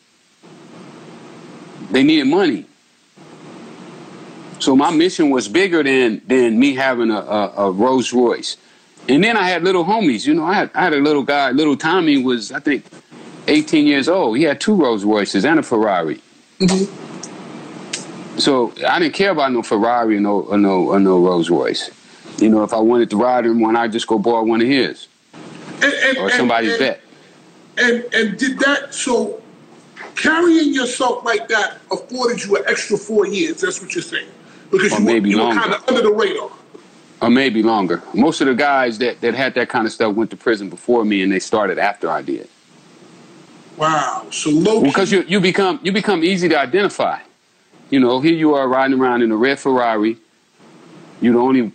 [1.92, 2.66] They needed money.
[4.60, 8.58] So my mission was bigger than than me having a, a, a Rolls Royce.
[9.08, 10.26] And then I had little homies.
[10.28, 11.52] You know, I had I had a little guy.
[11.52, 12.84] Little Tommy was I think
[13.48, 14.36] 18 years old.
[14.36, 16.22] He had two Rolls Royces and a Ferrari.
[16.60, 17.13] Mm-hmm.
[18.38, 21.92] So I didn't care about no Ferrari or no or no or no Rolls Royce.
[22.40, 24.68] You know, if I wanted to ride in one, I'd just go borrow one of
[24.68, 25.08] his
[25.82, 27.02] And, and, or somebody's and, bet.
[27.78, 29.42] And and did that so
[30.16, 33.62] carrying yourself like that afforded you an extra four years?
[33.62, 34.28] That's what you're saying
[34.72, 35.62] because Or you, maybe were, you were longer.
[35.62, 36.50] kind of under the radar.
[37.22, 38.02] or maybe longer.
[38.14, 41.06] Most of the guys that, that had that kind of stuff went to prison before
[41.06, 42.50] me, and they started after I did.
[43.78, 44.26] Wow.
[44.32, 44.82] So low.
[44.84, 47.20] Because you you become you become easy to identify.
[47.90, 50.18] You know, here you are riding around in a red Ferrari.
[51.22, 51.72] You're the only,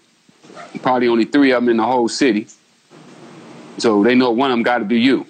[0.83, 2.47] probably only three of them in the whole city.
[3.79, 5.27] So they know one of them got to be you.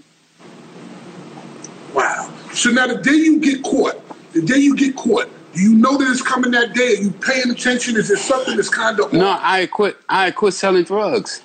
[1.93, 2.33] Wow.
[2.53, 4.01] So now the day you get caught,
[4.33, 6.95] the day you get caught, do you know that it's coming that day?
[6.99, 7.97] Are you paying attention?
[7.97, 9.97] Is there something that's kind of No, I quit.
[10.09, 11.43] I quit selling drugs.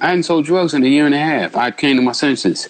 [0.00, 1.56] I hadn't sold drugs in a year and a half.
[1.56, 2.68] I came to my senses.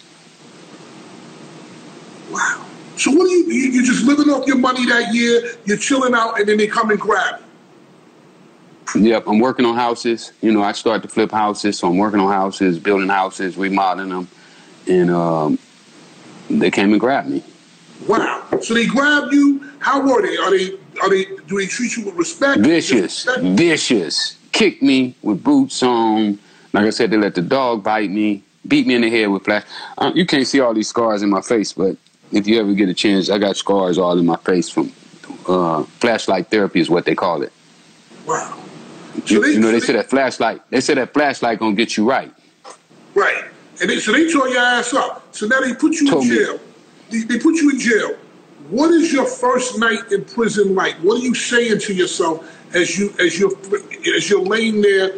[2.30, 2.66] Wow.
[3.02, 3.70] So what are you, you?
[3.72, 5.56] You're just living off your money that year.
[5.64, 7.40] You're chilling out, and then they come and grab
[8.94, 9.02] you.
[9.02, 10.30] Yep, I'm working on houses.
[10.40, 14.10] You know, I start to flip houses, so I'm working on houses, building houses, remodeling
[14.10, 14.28] them,
[14.88, 15.58] and um,
[16.48, 17.42] they came and grabbed me.
[18.06, 18.46] Wow.
[18.60, 19.68] So they grabbed you.
[19.80, 20.36] How were they?
[20.36, 20.78] Are they?
[21.02, 21.24] Are they?
[21.48, 22.60] Do they treat you with respect?
[22.60, 24.36] Vicious, vicious.
[24.52, 26.38] Kicked me with boots on.
[26.72, 29.44] Like I said, they let the dog bite me, beat me in the head with
[29.44, 29.64] flash.
[29.98, 31.96] Uh, you can't see all these scars in my face, but
[32.32, 34.92] if you ever get a chance, I got scars all in my face from
[35.46, 37.52] uh, flashlight therapy, is what they call it.
[38.26, 38.58] Wow.
[39.26, 40.62] So you, you know, they said that flashlight.
[40.70, 42.32] They said that flashlight gonna get you right.
[43.14, 43.44] Right.
[43.80, 45.34] And they, so they tore your ass up.
[45.34, 46.60] So now they put you Told in jail.
[47.10, 48.16] They, they put you in jail.
[48.70, 50.94] What is your first night in prison like?
[50.96, 53.52] What are you saying to yourself as you as you're
[54.16, 55.16] as you're laying there,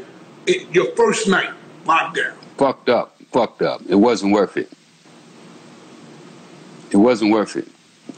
[0.72, 1.50] your first night
[1.85, 2.37] locked down?
[2.57, 3.16] Fucked up.
[3.31, 3.83] Fucked up.
[3.88, 4.72] It wasn't worth it.
[6.94, 7.66] It wasn't worth it.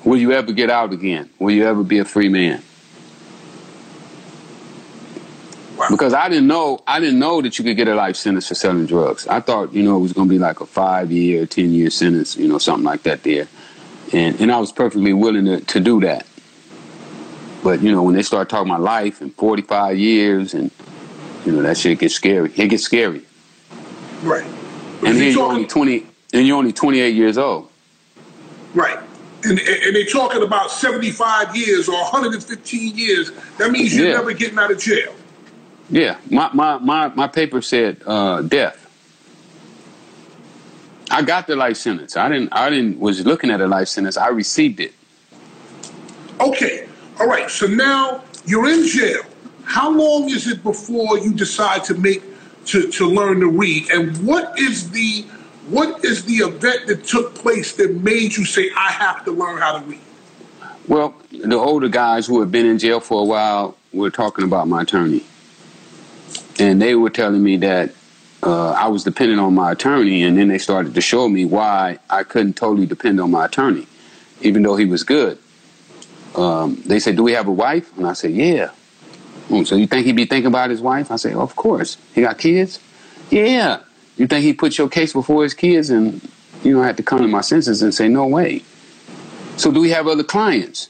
[0.04, 1.30] Will you ever get out again?
[1.38, 2.62] Will you ever be a free man?
[5.88, 8.54] Because I didn't know I didn't know that you could get a life sentence for
[8.54, 9.26] selling drugs.
[9.28, 12.36] I thought, you know, it was gonna be like a five year, ten year sentence,
[12.36, 13.48] you know, something like that there.
[14.12, 16.26] And and I was perfectly willing to, to do that.
[17.64, 20.70] But, you know, when they start talking about life and forty five years and
[21.46, 22.52] you know, that shit gets scary.
[22.56, 23.22] It gets scary.
[24.22, 24.44] Right.
[25.02, 27.70] And you're only twenty and you're only twenty eight years old.
[28.74, 28.98] Right.
[29.44, 33.30] And, and they're talking about 75 years or 115 years.
[33.58, 34.14] That means you're Yeah.
[34.14, 35.14] never getting out of jail.
[35.88, 38.82] Yeah, my my my, my paper said uh, death.
[41.10, 42.16] I got the life sentence.
[42.16, 42.48] I didn't.
[42.52, 42.98] I didn't.
[42.98, 44.16] Was looking at a life sentence.
[44.16, 44.92] I received it.
[46.40, 46.88] Okay.
[47.20, 47.48] All right.
[47.48, 49.22] So now you're in jail.
[49.64, 52.22] How long is it before you decide to make
[52.66, 53.88] to, to learn to read?
[53.90, 55.24] And what is the
[55.68, 59.58] what is the event that took place that made you say I have to learn
[59.58, 60.00] how to read?
[60.88, 64.68] Well, the older guys who had been in jail for a while were talking about
[64.68, 65.24] my attorney,
[66.60, 67.92] and they were telling me that
[68.42, 71.98] uh, I was dependent on my attorney, and then they started to show me why
[72.08, 73.86] I couldn't totally depend on my attorney,
[74.42, 75.38] even though he was good.
[76.36, 78.70] Um, they said, "Do we have a wife?" And I said, "Yeah."
[79.50, 81.10] "Oh, so you think he'd be thinking about his wife?
[81.10, 82.78] I said, "Of course." He got kids?
[83.30, 83.80] Yeah.
[84.16, 85.90] You think he put your case before his kids?
[85.90, 86.20] And
[86.64, 88.62] you I had to come to my senses and say, "No way."
[89.56, 90.88] So do we have other clients?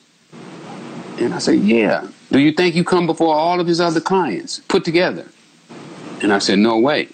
[1.21, 2.09] And I said, Yeah.
[2.31, 5.27] Do you think you come before all of his other clients put together?
[6.23, 7.09] And I said, No way.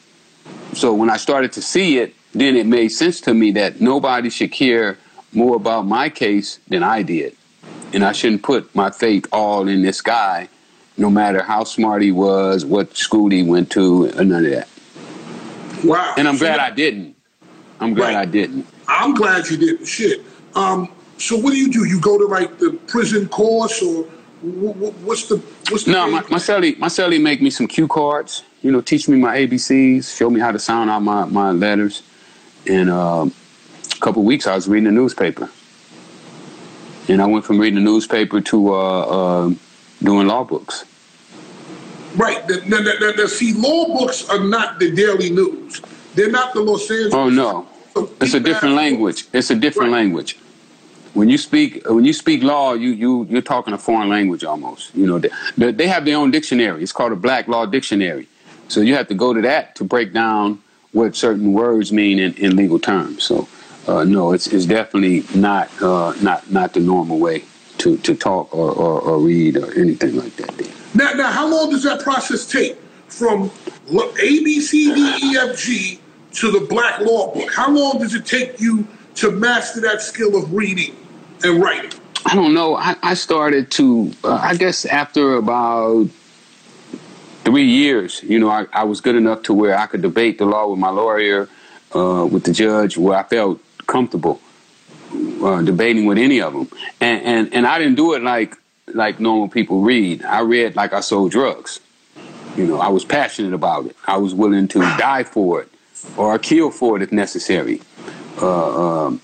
[0.74, 4.30] So when I started to see it, then it made sense to me that nobody
[4.30, 4.98] should care
[5.32, 7.36] more about my case than I did.
[7.92, 10.48] And I shouldn't put my faith all in this guy,
[10.96, 14.68] no matter how smart he was, what school he went to, and none of that.
[15.84, 16.14] Wow.
[16.16, 17.16] And I'm So glad I didn't.
[17.80, 18.16] I'm glad Right.
[18.16, 18.66] I didn't.
[18.88, 19.86] I'm glad you didn't.
[19.86, 20.22] Shit.
[20.54, 20.88] Um.
[21.18, 21.84] So what do you do?
[21.84, 24.04] You go to like the prison course, or
[24.42, 25.36] wh- wh- what's the
[25.70, 28.42] what's the No, my, my cellie, my cellie make me some cue cards.
[28.62, 32.02] You know, teach me my ABCs, show me how to sound out my, my letters.
[32.68, 33.32] And um,
[33.92, 35.50] a couple weeks, I was reading the newspaper.
[37.08, 39.00] And I went from reading the newspaper to uh,
[39.46, 39.50] uh,
[40.02, 40.84] doing law books.
[42.16, 42.46] Right.
[42.46, 45.80] The, the, the, see, law books are not the daily news.
[46.14, 47.14] They're not the Los Angeles.
[47.14, 47.66] Oh no,
[48.20, 49.26] it's a different language.
[49.32, 49.98] It's a different Right.
[49.98, 50.38] language.
[51.14, 54.94] When you speak when you speak law, you you you're talking a foreign language almost.
[54.94, 56.82] You know, they, they have their own dictionary.
[56.82, 58.28] It's called a Black Law Dictionary.
[58.68, 62.34] So you have to go to that to break down what certain words mean in,
[62.34, 63.24] in legal terms.
[63.24, 63.48] So
[63.86, 67.44] uh, no, it's it's definitely not uh, not not the normal way
[67.78, 70.81] to, to talk or, or, or read or anything like that.
[70.94, 72.76] Now, now, how long does that process take
[73.08, 73.50] from
[73.90, 76.00] A, B, C, D, E, F, G
[76.34, 77.50] to the Black Law Book?
[77.52, 80.96] How long does it take you to master that skill of reading
[81.44, 81.98] and writing?
[82.26, 82.76] I don't know.
[82.76, 86.08] I, I started to, uh, I guess, after about
[87.44, 90.44] three years, you know, I, I was good enough to where I could debate the
[90.44, 91.48] law with my lawyer,
[91.94, 94.40] uh, with the judge, where I felt comfortable
[95.42, 96.68] uh, debating with any of them.
[97.00, 98.56] And, and and I didn't do it like
[98.88, 100.24] like normal people read.
[100.24, 101.80] I read like I sold drugs.
[102.56, 103.96] You know, I was passionate about it.
[104.06, 105.68] I was willing to die for it
[106.16, 107.80] or kill for it if necessary.
[108.40, 109.20] Uh, um,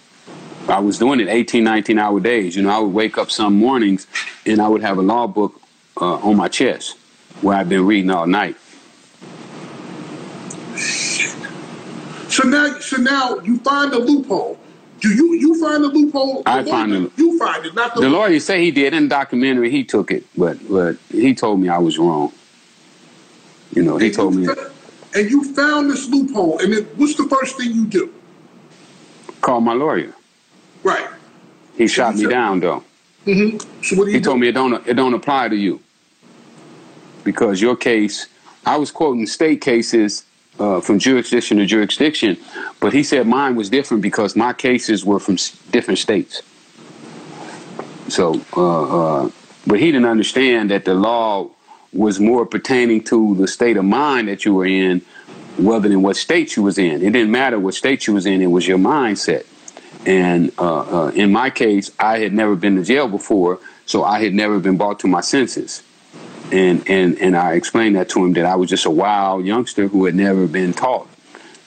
[0.68, 2.54] I was doing it 18, 19 hour days.
[2.56, 4.06] You know, I would wake up some mornings
[4.46, 5.60] and I would have a law book
[6.00, 6.96] uh, on my chest
[7.40, 8.56] where I've been reading all night.
[12.28, 14.58] So now, so now you find a loophole.
[15.00, 16.42] Do you you find the loophole?
[16.46, 17.12] I The find lawyer- it.
[17.16, 19.70] You find it, not the, The lawyer said he did in the documentary.
[19.70, 22.32] He took it, but but he told me I was wrong.
[23.74, 24.48] You know, he And told me
[25.14, 28.12] And you found this loophole, and then what's the first thing you do?
[29.40, 30.12] call my lawyer.
[30.82, 31.06] Right.
[31.76, 32.82] He shot me said- down though.
[33.26, 33.58] Mm-hmm.
[33.82, 34.24] So what do you He do?
[34.24, 35.80] told me it don't it don't apply to you
[37.24, 38.26] because your case.
[38.66, 40.24] I was quoting state cases
[40.58, 42.36] uh, from jurisdiction to jurisdiction,
[42.80, 45.36] but he said mine was different because my cases were from
[45.70, 46.42] different states.
[48.08, 49.30] So, uh, uh,
[49.66, 51.50] but he didn't understand that the law
[51.92, 55.02] was more pertaining to the state of mind that you were in,
[55.58, 57.02] rather than what state you was in.
[57.02, 59.46] It didn't matter what state you was in; it was your mindset.
[60.06, 64.22] And uh, uh, in my case, I had never been to jail before, so I
[64.22, 65.82] had never been brought to my senses.
[66.52, 69.88] And and and I explained that to him that I was just a wild youngster
[69.88, 71.08] who had never been taught,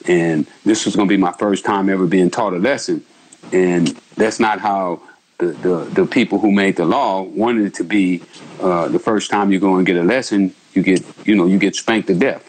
[0.06, 3.04] and this was going to be my first time ever being taught a lesson,
[3.52, 5.00] and that's not how
[5.38, 8.22] the the, the people who made the law wanted it to be.
[8.60, 11.58] Uh, the first time you go and get a lesson, you get you know you
[11.58, 12.44] get spanked to death,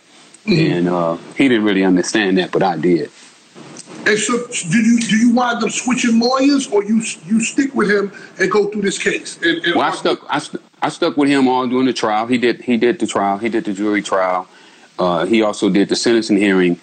[0.45, 0.71] mm-hmm.
[0.71, 3.11] and uh, he didn't really understand that, but I did.
[4.05, 7.89] And so, do you do you wind up switching lawyers, or you you stick with
[7.89, 9.37] him and go through this case?
[9.41, 12.27] And, and well, I stuck I, st- I stuck with him all during the trial.
[12.27, 13.37] He did he did the trial.
[13.37, 14.49] He did the jury trial.
[14.99, 16.77] Uh, he also did the sentencing hearing.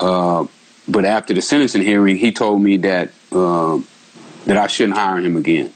[0.00, 0.46] Uh,
[0.88, 3.78] but after the sentencing hearing, he told me that uh,
[4.46, 5.70] that I shouldn't hire him again.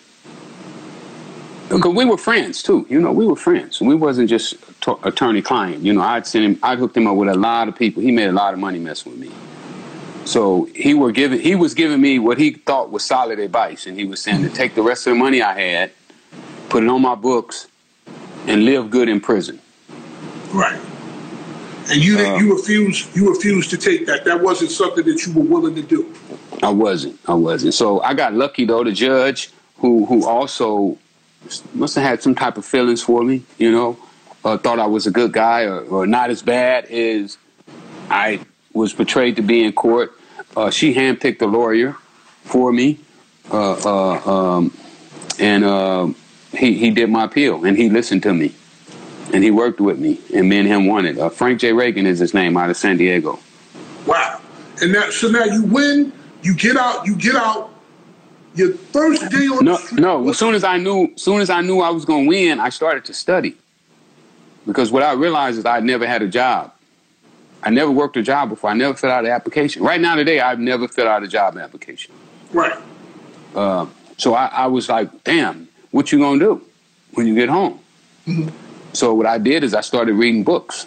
[1.68, 3.81] Because we were friends too, you know, we were friends.
[3.81, 5.83] We wasn't just t- attorney client.
[5.83, 8.03] You know, I'd sent him, I'd hooked him up with a lot of people.
[8.03, 9.31] He made a lot of money messing with me.
[10.24, 13.99] So he were giving he was giving me what he thought was solid advice, and
[13.99, 15.91] he was saying to take the rest of the money I had,
[16.69, 17.69] put it on my books,
[18.47, 19.61] and live good in prison.
[20.53, 20.81] Right.
[21.89, 24.25] And you uh, you refused you refused to take that.
[24.25, 26.12] That wasn't something that you were willing to do.
[26.62, 27.19] I wasn't.
[27.27, 27.75] I wasn't.
[27.75, 28.83] So I got lucky though.
[28.83, 30.99] The judge who who also
[31.75, 33.45] must have had some type of feelings for me.
[33.59, 33.99] You know,
[34.45, 37.39] uh, thought I was a good guy or, or not as bad as
[38.11, 38.41] I
[38.73, 40.12] was portrayed to be in court.
[40.57, 41.97] Uh, she handpicked a lawyer
[42.45, 42.99] for me,
[43.51, 44.77] uh, uh, um,
[45.39, 46.09] and uh,
[46.57, 48.55] he he did my appeal, and he listened to me,
[49.33, 51.19] and he worked with me, and me and him won it.
[51.19, 51.73] Uh, Frank J.
[51.73, 53.39] Reagan is his name, out of San Diego.
[54.07, 54.41] Wow!
[54.81, 57.73] And that, so now you win, you get out, you get out.
[58.55, 59.79] Your first day on no.
[59.93, 62.59] No, as soon as I knew, soon as I knew I was going to win,
[62.59, 63.55] I started to study,
[64.67, 66.73] because what I realized is I'd never had a job.
[67.63, 68.71] I never worked a job before.
[68.71, 69.83] I never filled out an application.
[69.83, 72.15] Right now, today, I've never filled out a job application.
[72.53, 72.79] Right.
[73.55, 73.87] Uh,
[74.17, 76.62] so I, I, was like, damn, what you gonna do
[77.14, 77.80] when you get home?
[78.26, 78.49] Mm-hmm.
[78.93, 80.87] So what I did is I started reading books.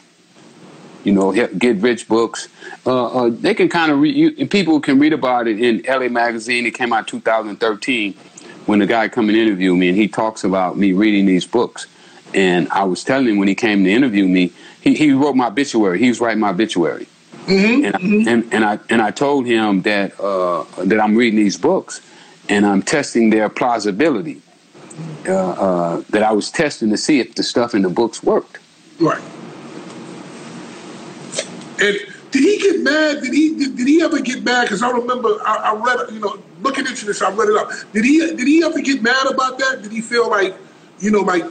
[1.04, 2.50] You know, get rich books.
[2.86, 4.52] Uh, uh, they can kind of read.
[4.52, 6.66] People can read about it in LA Magazine.
[6.66, 8.14] It came out 2013
[8.66, 11.88] when the guy come and interview me, and he talks about me reading these books.
[12.34, 15.48] And I was telling him when he came to interview me, he, he wrote my
[15.48, 16.00] obituary.
[16.00, 17.08] He was writing my obituary.
[17.46, 18.28] Mm-hmm, and, mm-hmm.
[18.28, 22.02] and, and I and I told him that uh, that I'm reading these books
[22.50, 24.42] and I'm testing their plausibility.
[25.28, 28.58] Uh, uh, that I was testing to see if the stuff in the books worked.
[29.00, 29.22] Right.
[31.82, 31.98] And
[32.32, 33.22] did he get mad?
[33.22, 34.64] Did he did, did he ever get mad?
[34.64, 37.70] Because I remember I, I, read you know looking into this, I read it up.
[37.94, 39.82] Did he did he ever get mad about that?
[39.84, 40.56] Did he feel like
[41.00, 41.44] you know like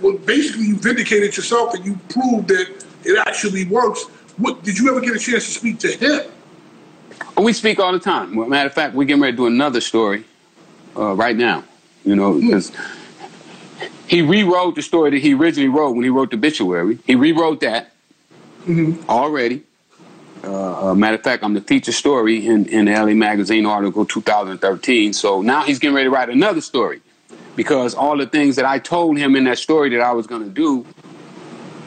[0.00, 4.04] well, basically you vindicated yourself and you proved that it actually works.
[4.36, 6.30] What did you ever get a chance to speak to him?
[7.36, 8.34] We speak all the time.
[8.34, 10.24] Well, matter of fact, we're getting ready to do another story
[10.96, 11.64] uh, right now.
[12.08, 13.86] You know, because hmm.
[14.06, 16.98] he rewrote the story that he originally wrote when he wrote the obituary.
[17.06, 17.92] He rewrote that
[18.64, 19.08] mm-hmm.
[19.10, 19.64] already.
[20.42, 24.06] Uh, uh, matter of fact, I'm the feature story in, in the LA Magazine article
[24.06, 25.12] 2013.
[25.12, 27.00] So now he's getting ready to write another story
[27.56, 30.44] because all the things that I told him in that story that I was going
[30.44, 30.86] to do,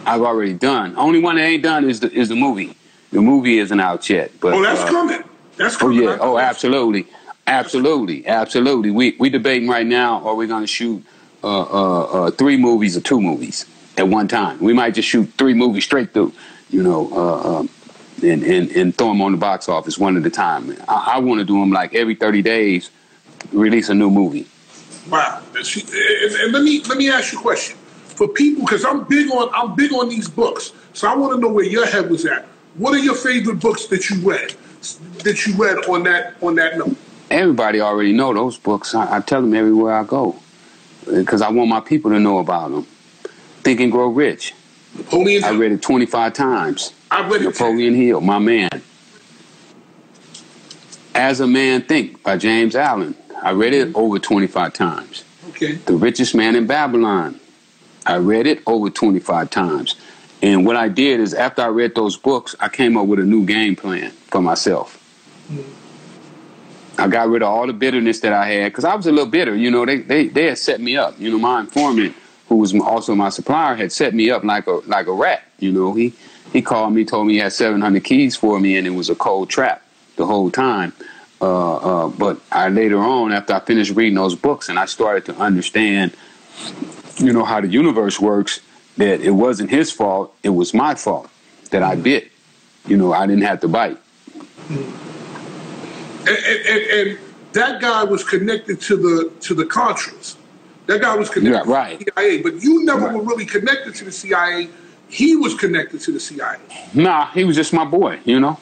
[0.05, 0.95] I've already done.
[0.97, 2.75] Only one that ain't done is the is the movie.
[3.11, 4.31] The movie isn't out yet.
[4.39, 5.23] But oh, that's uh, coming.
[5.57, 5.99] That's coming.
[5.99, 6.17] Oh yeah.
[6.19, 7.07] Oh, absolutely,
[7.51, 8.91] absolutely, absolutely.
[8.91, 10.25] We we debating right now.
[10.27, 11.03] Are we going to shoot
[11.43, 13.65] uh, uh, uh, three movies or two movies
[13.97, 14.59] at one time?
[14.59, 16.33] We might just shoot three movies straight through.
[16.69, 17.11] You know.
[17.11, 17.69] Uh, um,
[18.23, 20.77] and, and, and throw them on the box office one at a time.
[20.87, 22.91] I, I want to do them like every 30 days,
[23.51, 24.47] release a new movie.
[25.09, 25.41] Wow.
[25.55, 29.31] And, and let me let me ask you a question for people because I'm big
[29.31, 32.25] on I'm big on these books, so I want to know where your head was
[32.25, 32.45] at.
[32.75, 34.53] What are your favorite books that you read?
[35.23, 36.95] That you read on that on that note?
[37.31, 38.93] Everybody already know those books.
[38.93, 40.37] I, I tell them everywhere I go
[41.05, 42.83] because I want my people to know about them.
[43.63, 44.53] Think and Grow Rich.
[44.97, 45.43] Napoleon.
[45.45, 46.93] I read it 25 times.
[47.09, 47.45] I read it.
[47.45, 48.81] Napoleon Hill, my man.
[51.15, 53.15] As a Man Think by James Allen.
[53.41, 55.23] I read it over 25 times.
[55.49, 55.73] Okay.
[55.73, 57.39] The Richest Man in Babylon.
[58.05, 59.95] I read it over 25 times.
[60.41, 63.23] And what I did is after I read those books, I came up with a
[63.23, 64.97] new game plan for myself.
[65.49, 65.80] Mm-hmm.
[66.97, 69.29] I got rid of all the bitterness that I had because I was a little
[69.29, 69.55] bitter.
[69.55, 71.19] You know, they, they, they had set me up.
[71.19, 72.15] You know, my informant,
[72.47, 75.43] who was also my supplier, had set me up like a like a rat.
[75.59, 76.13] You know, he
[76.51, 79.15] he called me, told me he had 700 keys for me, and it was a
[79.15, 79.83] cold trap
[80.17, 80.93] the whole time.
[81.39, 85.25] Uh, uh, but I later on, after I finished reading those books, and I started
[85.25, 86.13] to understand,
[87.17, 88.59] you know, how the universe works,
[88.97, 91.29] that it wasn't his fault; it was my fault
[91.71, 92.31] that I bit.
[92.85, 93.97] You know, I didn't have to bite.
[96.21, 97.19] And, and, and
[97.53, 100.35] that guy was connected to the to the Contras.
[100.87, 101.99] That guy was connected Yeah, right.
[101.99, 103.15] to the CIA, but you never Right.
[103.15, 104.69] were really connected to the CIA.
[105.07, 106.57] He was connected to the CIA.
[106.93, 108.59] Nah, he was just my boy, you know.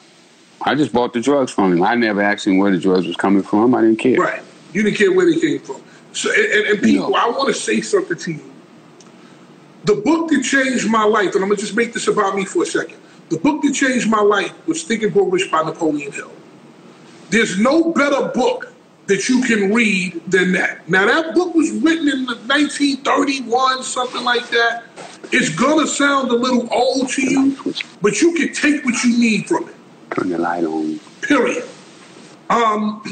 [0.62, 1.82] I just bought the drugs from him.
[1.82, 3.74] I never asked him where the drugs was coming from.
[3.74, 4.16] I didn't care.
[4.18, 4.42] Right.
[4.72, 5.80] You didn't care where they came from.
[6.12, 7.16] So, and, and, people, No.
[7.16, 8.52] I want to say something to you.
[9.84, 12.62] The book that changed my life, and I'm gonna just make this about me for
[12.62, 12.98] a second.
[13.30, 16.30] The book that changed my life was Think and Grow Rich by Napoleon Hill.
[17.30, 18.72] There's no better book
[19.06, 20.88] that you can read than that.
[20.88, 24.84] Now that book was written in the 1931, something like that.
[25.32, 27.56] It's gonna sound a little old to you,
[28.02, 29.74] but you can take what you need from it.
[30.12, 30.98] Turn the light on.
[31.22, 31.64] Period.
[32.48, 33.02] Um,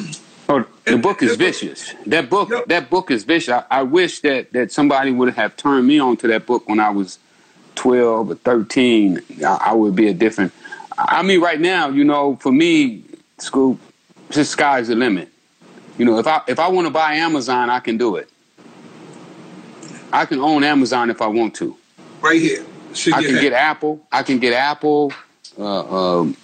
[0.50, 1.92] Oh, the And- book is and- vicious.
[2.06, 2.68] That book, Yep.
[2.68, 3.50] that book is vicious.
[3.50, 6.80] I, I wish that that somebody would have turned me on to that book when
[6.80, 7.18] I was
[7.74, 9.20] twelve or thirteen.
[9.44, 10.52] I, I would be a different.
[10.96, 13.02] I mean, right now, you know, for me,
[13.36, 13.78] school,
[14.30, 15.28] the sky's the limit.
[15.98, 18.30] You know, if I if I want to buy Amazon, I can do it.
[20.12, 21.76] I can own Amazon if I want to.
[22.22, 22.64] right here.
[23.12, 24.06] I can get Apple.
[24.12, 25.12] I can get Apple.
[25.58, 26.36] Uh, um,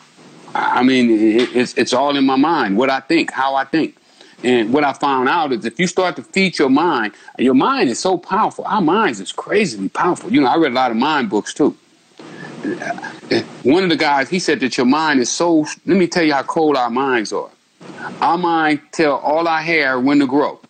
[0.54, 2.76] I mean, it, it's it's all in my mind.
[2.76, 3.96] What I think, how I think,
[4.44, 7.90] and what I found out is if you start to feed your mind, your mind
[7.90, 8.64] is so powerful.
[8.66, 10.32] Our minds is crazily powerful.
[10.32, 11.76] You know, I read a lot of mind books too.
[13.64, 15.66] One of the guys he said that your mind is so.
[15.86, 17.50] Let me tell you how cold our minds are.
[18.20, 20.60] Our mind tell all our hair when to grow.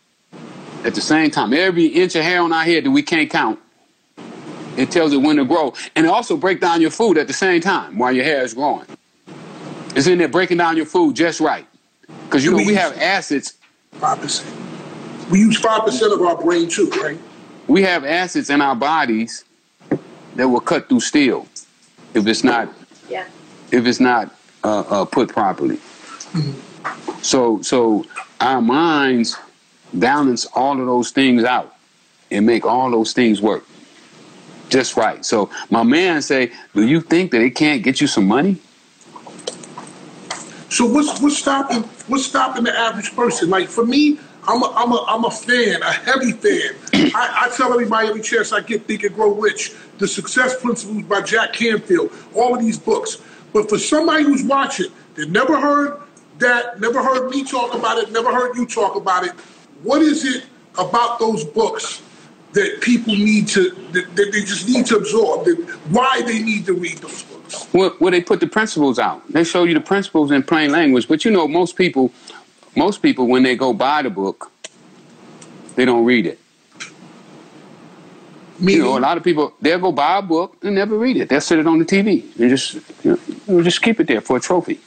[0.84, 3.58] At the same time, every inch of hair on our head that we can't count
[4.76, 5.72] it tells it when to grow.
[5.94, 8.54] And it also break down your food at the same time while your hair is
[8.54, 8.86] growing.
[9.94, 11.66] It's in there breaking down your food just right.
[12.24, 13.54] Because you know we have acids,
[13.92, 14.52] Five percent.
[15.30, 17.18] We use five percent of our brain too, right?
[17.68, 19.44] we have acids in our bodies
[20.36, 21.46] that will cut through steel
[22.12, 22.68] if it's not
[23.08, 23.26] Yeah.
[23.70, 24.34] if it's not
[24.64, 25.78] uh, uh, put properly.
[27.22, 28.05] So so
[28.41, 29.37] our minds
[29.93, 31.74] balance all of those things out
[32.30, 33.64] and make all those things work
[34.68, 35.24] just right.
[35.24, 38.57] So my man say, do you think that it can't get you some money?
[40.68, 43.49] So what's what's stopping what's stopping the average person?
[43.51, 44.18] Like for me,
[44.49, 46.74] I'm a I'm a I'm a fan, a heavy fan.
[47.14, 51.05] I, I tell everybody every chance I get, Think and Grow Rich, The Success Principles
[51.05, 53.18] by Jack Canfield, all of these books.
[53.53, 56.01] But for somebody who's watching that never heard
[56.39, 59.32] that, never heard me talk about it, never heard you talk about it,
[59.82, 60.47] what is it
[60.78, 62.03] about those books
[62.53, 65.45] that people need to that, that they just need to absorb?
[65.45, 65.57] That
[65.91, 67.68] why they need to read those books?
[67.72, 69.26] Well, well, they put the principles out.
[69.30, 71.07] They show you the principles in plain language.
[71.07, 72.12] But you know, most people,
[72.76, 74.51] most people, when they go buy the book,
[75.76, 76.39] they don't read it.
[78.61, 81.28] You know, a lot of people they'll go buy a book and never read it.
[81.28, 82.74] They'll sit it on the TV and just
[83.05, 83.18] you
[83.49, 84.80] know, just keep it there for a trophy.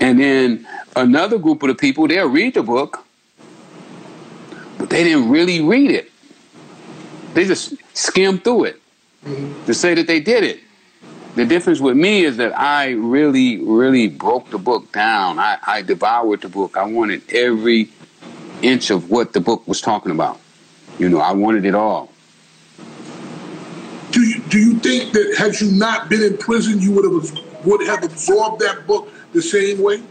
[0.00, 3.04] And then another group of the people they'll read the book,
[4.78, 6.10] but they didn't really read it.
[7.34, 8.82] They just skim through it
[9.24, 9.64] mm-hmm.
[9.66, 10.60] to say that they did it.
[11.34, 15.38] The difference with me is that I really, really broke the book down.
[15.38, 16.76] I, I devoured the book.
[16.76, 17.90] I wanted every
[18.62, 20.40] inch of what the book was talking about.
[20.98, 22.10] You know, I wanted it all.
[24.10, 27.64] Do you do you think that had you not been in prison, you would have
[27.64, 30.02] would have absorbed that book the same way?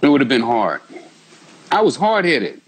[0.00, 0.80] It would have been hard.
[1.70, 2.60] I was hard headed.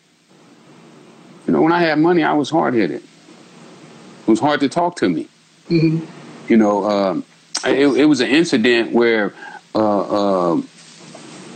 [1.47, 3.03] You know, when I had money, I was hard headed.
[3.03, 5.29] It was hard to talk to me.
[5.69, 6.05] Mm-hmm.
[6.51, 7.25] You know, um,
[7.67, 9.35] it, it was an incident where
[9.75, 10.63] uh, uh,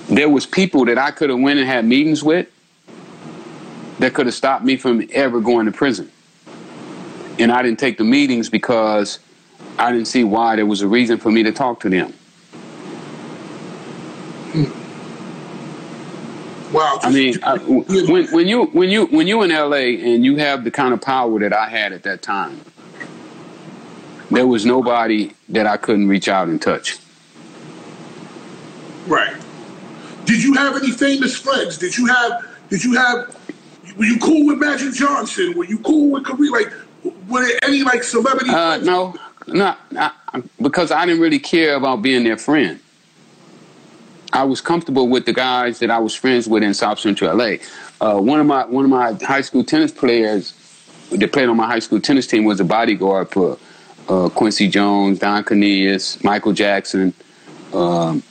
[0.09, 2.49] there was people that I could have went and had meetings with
[3.99, 6.11] that could have stopped me from ever going to prison.
[7.39, 9.19] And I didn't take the meetings because
[9.79, 12.13] I didn't see why there was a reason for me to talk to them.
[16.73, 16.99] Wow.
[17.03, 20.65] I mean, I, when when you when you when you in LA and you have
[20.65, 22.61] the kind of power that I had at that time,
[24.31, 26.99] there was nobody that I couldn't reach out and touch.
[29.07, 29.37] right.
[30.27, 31.79] Did you have any famous friends?
[31.79, 33.35] Did you have did you have
[33.97, 35.57] were you cool with Magic Johnson?
[35.57, 36.51] Were you cool with Kareem?
[36.51, 36.73] Like
[37.29, 39.15] were there any like celebrity Uh, no,
[39.47, 40.15] not, not
[40.61, 42.81] because I didn't really care about being their friend.
[44.33, 47.57] I was comfortable with the guys that I was friends with in South Central LA.
[48.01, 50.53] Uh, one of my one of my high school tennis players
[51.11, 53.59] that played on my high school tennis team was a bodyguard for
[54.09, 57.15] uh, Quincy Jones, Don Cornelius, Michael Jackson,
[57.73, 58.23] um,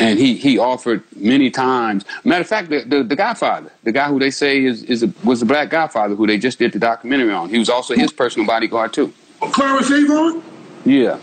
[0.00, 2.04] and he he offered many times.
[2.24, 5.12] Matter of fact, the, the, the Godfather, the guy who they say is is a,
[5.24, 7.50] was the Black Godfather, who they just did the documentary on.
[7.50, 9.12] He was also his personal bodyguard too.
[9.40, 10.42] Clarence Avant?
[10.84, 11.18] Yeah.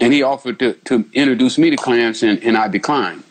[0.00, 3.22] And he offered to, to introduce me to Clarence, and, and I declined.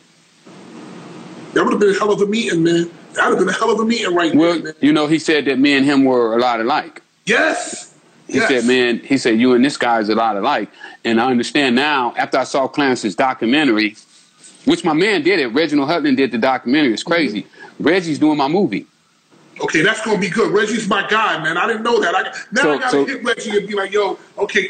[1.54, 2.90] That would have been a hell of a meeting, man.
[3.14, 4.74] That'd have been a hell of a meeting right Well, there, man.
[4.80, 7.02] you know, he said that me and him were a lot alike.
[7.26, 7.94] Yes.
[8.28, 8.48] He yes.
[8.48, 10.70] said, "Man, he said you and this guy is a lot alike."
[11.04, 13.98] And I understand now after I saw Clarence's documentary,
[14.64, 15.48] which my man did it.
[15.48, 16.94] Reginald Hudlin did the documentary.
[16.94, 17.42] It's crazy.
[17.44, 17.84] Mm-hmm.
[17.84, 18.86] Reggie's doing my movie.
[19.60, 20.52] Okay, that's gonna be good.
[20.54, 21.58] Reggie's my guy, man.
[21.58, 22.16] I didn't know that.
[22.16, 22.24] I,
[22.54, 24.70] now So- I gotta so- hit Reggie and be like, "Yo, okay,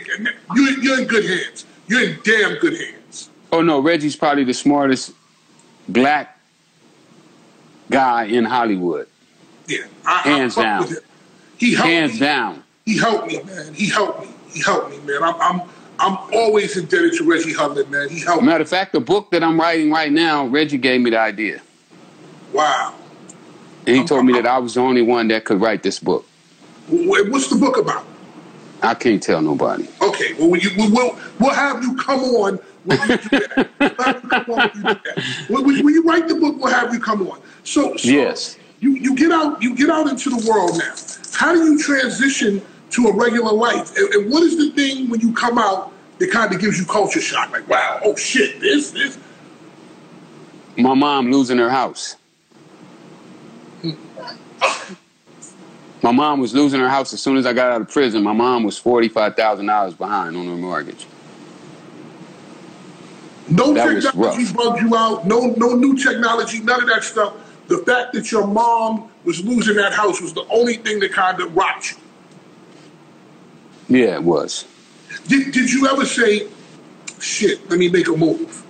[0.56, 1.66] you, you're in good hands.
[1.88, 5.12] You're in damn good hands." Oh no, Reggie's probably the smartest
[5.88, 6.40] black
[7.92, 9.08] guy in Hollywood,
[9.68, 10.88] Yeah, I, Hands I down.
[11.58, 12.20] He helped hands me.
[12.20, 12.64] down.
[12.86, 13.74] He helped me, man.
[13.76, 14.28] He helped me.
[14.50, 15.22] He helped me, man.
[15.24, 15.62] I'm, I'm,
[16.00, 18.10] I'm always indebted to Reggie Hudlin, man.
[18.10, 18.44] He helped.
[18.44, 21.62] Matter of fact, the book that I'm writing right now, Reggie gave me the idea,
[22.52, 22.96] Wow.
[23.86, 26.26] and he told me that I was the only one that could write this book.
[26.88, 28.06] What's the book about?
[28.82, 29.88] I can't tell nobody.
[30.02, 31.40] Okay, well, you, we'll have you come on when you do that.
[31.40, 33.68] We'll have you come on when you do that.
[35.50, 37.42] When, you write the book, we'll have you come on.
[37.64, 38.58] So, so Yes.
[38.80, 40.94] you, you get out you get out into the world now.
[41.34, 42.62] How do you transition
[42.92, 43.96] to a regular life?
[43.98, 46.86] And, and what is the thing when you come out that kind of gives you
[46.86, 47.52] culture shock?
[47.52, 49.18] Like, wow, oh shit, this, this.
[50.78, 52.16] My mom losing her house.
[56.04, 58.24] My mom was losing her house as soon as I got out of prison.
[58.24, 61.06] My mom was forty-five thousand dollars behind on her mortgage.
[63.52, 65.28] No That technology bugged you out.
[65.28, 66.62] No, no new technology.
[66.62, 67.36] None of that stuff.
[67.68, 71.40] The fact that your mom was losing that house was the only thing that kind
[71.42, 71.98] of rocked you.
[74.00, 74.66] Yeah, it was.
[75.28, 76.48] Did, did you ever say,
[77.20, 78.66] shit, let me make a move?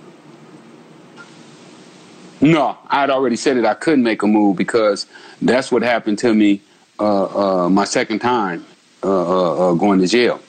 [2.40, 5.06] No, I had already said that I couldn't make a move because
[5.40, 6.60] that's what happened to me
[6.98, 8.66] uh, uh, my second time
[9.04, 10.40] uh, uh, uh, going to jail.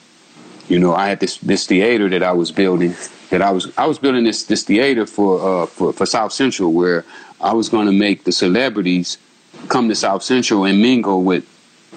[0.68, 2.94] You know, I had this this theater that I was building.
[3.34, 6.72] That I was I was building this this theater for uh, for for South Central
[6.72, 7.04] where
[7.40, 9.18] I was going to make the celebrities
[9.66, 11.44] come to South Central and mingle with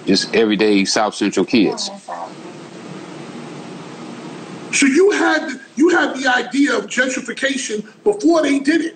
[0.08, 1.92] just everyday South Central kids.
[4.74, 8.96] So you had you had the idea of gentrification before they did it.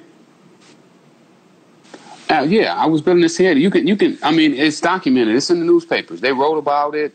[2.27, 3.59] Uh, yeah, I was building this theater.
[3.59, 4.17] You can, you can.
[4.23, 5.35] I mean, it's documented.
[5.35, 6.21] It's in the newspapers.
[6.21, 7.13] They wrote about it.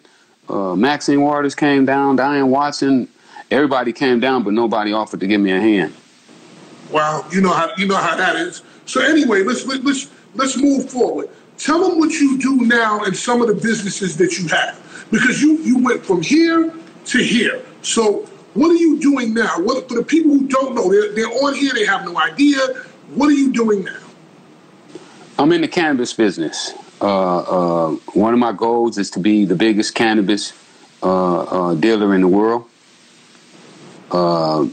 [0.49, 2.15] Uh, Maxine Waters came down.
[2.15, 3.09] Diane Watson.
[3.51, 5.95] Everybody came down, but nobody offered to give me a hand.
[6.91, 8.63] Wow, you know how you know how that is.
[8.87, 11.31] So anyway, let's let, let's let's move forward.
[11.59, 15.43] Tell them what you do now and some of the businesses that you have, because
[15.43, 16.73] you you went from here
[17.07, 17.65] to here.
[17.83, 19.61] So what are you doing now?
[19.61, 20.91] What for the people who don't know?
[20.91, 21.73] They're they're on here.
[21.75, 22.59] They have no idea.
[23.15, 23.99] What are you doing now?
[25.39, 26.73] I'm in the cannabis business.
[27.01, 30.53] Uh, uh, one of my goals is to be the biggest cannabis
[31.03, 32.69] uh, uh, dealer in the world.
[34.11, 34.67] Uh,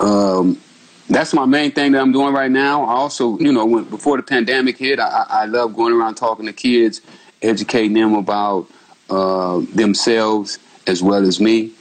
[0.00, 0.60] um,
[1.08, 2.84] that's my main thing that I'm doing right now.
[2.84, 6.46] I also, you know, when, before the pandemic hit, I, I love going around talking
[6.46, 7.00] to kids,
[7.42, 8.66] educating them about
[9.08, 11.72] uh, themselves as well as me.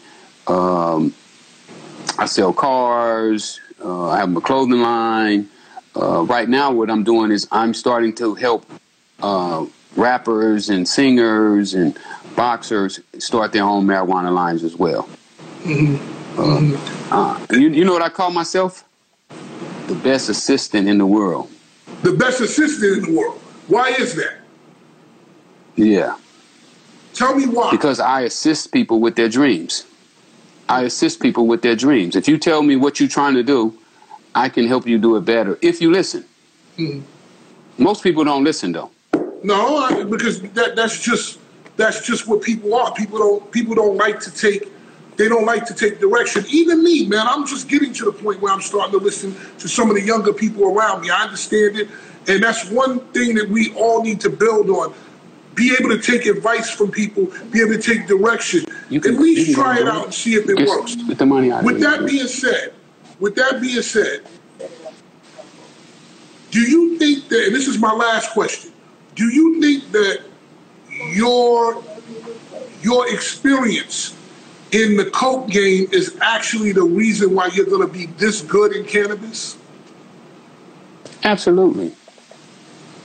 [0.47, 1.13] Um,
[2.17, 3.59] I sell cars.
[3.83, 5.49] Uh, I have my clothing line.
[5.95, 8.65] Uh, right now, what I'm doing is I'm starting to help
[9.21, 11.97] uh, rappers and singers and
[12.35, 15.07] boxers start their own marijuana lines as well.
[15.67, 16.77] Uh,
[17.11, 18.83] uh, you, you know what I call myself?
[19.87, 21.49] The best assistant in the world.
[22.03, 23.39] The best assistant in the world.
[23.67, 24.37] Why is that?
[25.75, 26.17] Yeah,
[27.13, 27.71] Tell me why.
[27.71, 29.85] because I assist people with their dreams.
[30.69, 32.15] I assist people with their dreams.
[32.15, 33.77] If you tell me what you're trying to do,
[34.35, 36.25] I can help you do it better if you listen.
[37.77, 38.91] Most people don't listen though.
[39.43, 41.39] No, I, because that that's just
[41.75, 42.93] that's just what people are.
[42.93, 44.69] People don't people don't like to take
[45.17, 46.45] they don't like to take direction.
[46.49, 49.67] Even me, man, I'm just getting to the point where I'm starting to listen to
[49.67, 51.09] some of the younger people around me.
[51.09, 51.89] I understand it,
[52.27, 54.93] and that's one thing that we all need to build on.
[55.53, 58.65] Be able to take advice from people, be able to take direction.
[58.89, 60.95] You can- At least try it out and see if it works.
[60.95, 61.81] Get the money out With it.
[61.81, 62.73] that being said,
[63.21, 64.21] with that being said,
[66.51, 68.71] do you think that, and this is my last question,
[69.15, 70.19] do you think that
[71.13, 71.81] your
[72.81, 74.13] your experience
[74.75, 78.75] in the coke game is actually the reason why you're going to be this good
[78.75, 79.57] in cannabis?
[81.23, 81.93] Absolutely.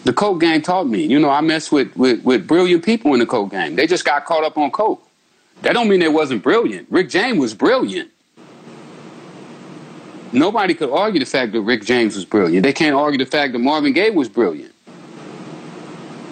[0.02, 1.04] The coke game taught me.
[1.04, 3.76] You know, I mess with, with, with brilliant people in the coke game.
[3.76, 5.06] They just got caught up on coke.
[5.62, 6.88] That don't mean they wasn't brilliant.
[6.90, 8.10] Rick James was brilliant.
[10.32, 12.64] Nobody could argue the fact that Rick James was brilliant.
[12.64, 14.74] They can't argue the fact that Marvin Gaye was brilliant.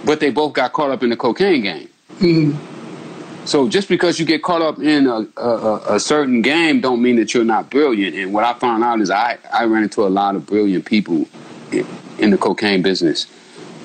[0.05, 2.59] But they both got caught up in the cocaine game.
[3.49, 7.17] So just because you get caught up in a, a, a certain game don't mean
[7.17, 8.15] that you're not brilliant.
[8.15, 11.27] And what I found out is I, I ran into a lot of brilliant people
[12.19, 13.27] in, the cocaine business,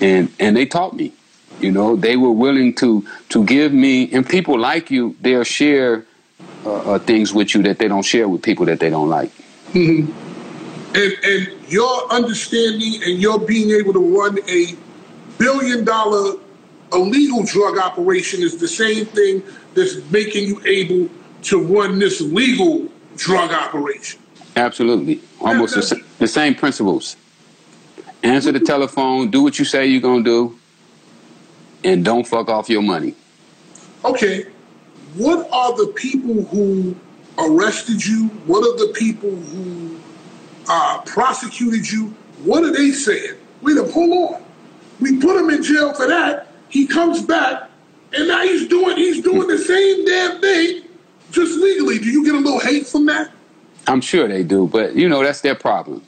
[0.01, 1.14] and and they taught me.
[1.61, 6.05] You know, they were willing to to give me, and people like you, they'll share
[6.66, 9.32] uh, uh, things with you that they don't share with people that they don't like.
[9.72, 10.11] Mm-hmm.
[10.93, 14.76] And and your understanding and your being able to run a
[15.38, 16.43] billion dollar
[16.94, 21.10] illegal drug operation is the same thing that's making you able
[21.44, 24.20] to run this legal drug operation.
[24.56, 27.18] Absolutely, almost the, the same principles.
[28.22, 30.58] Answer the telephone, do what you say you're gonna do,
[31.84, 33.16] and don't fuck off your money.
[34.06, 34.46] Okay,
[35.16, 36.96] what are the people who
[37.38, 38.28] arrested you?
[38.46, 40.00] What are the people who
[40.70, 42.16] uh, prosecuted you?
[42.44, 43.36] What are they saying?
[43.62, 44.44] Wait a hold on.
[45.00, 46.53] We put them in jail for that.
[46.74, 47.69] He comes back,
[48.13, 50.82] and now he's doing he's doing the same damn thing,
[51.30, 51.99] just legally.
[51.99, 53.30] Do you get a little hate from that?
[53.86, 56.01] I'm sure they do, but you know that's their problem.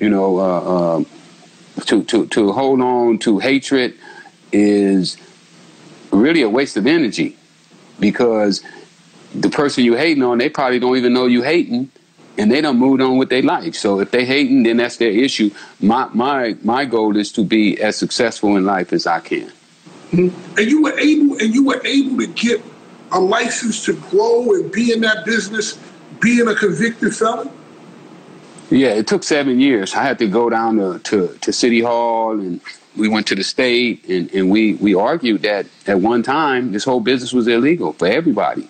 [0.00, 0.60] You know, uh,
[1.00, 1.04] uh,
[1.86, 3.94] to to to hold on to hatred
[4.52, 5.16] is
[6.10, 7.34] really a waste of energy
[7.98, 8.62] because
[9.34, 11.90] the person you hating on, they probably don't even know you hating,
[12.36, 13.74] and they don't move on with their life.
[13.74, 15.50] So if they hating, then that's their issue.
[15.80, 19.50] My my my goal is to be as successful in life as I can.
[20.12, 20.58] Mm-hmm.
[20.58, 22.62] And you were able, and you were able to get
[23.12, 25.78] a license to grow and be in that business,
[26.20, 27.50] being a convicted felon.
[28.70, 29.94] Yeah, it took seven years.
[29.94, 32.60] I had to go down to, to, to City Hall and
[32.96, 36.84] we went to the state and, and we, we argued that at one time this
[36.84, 38.68] whole business was illegal for everybody.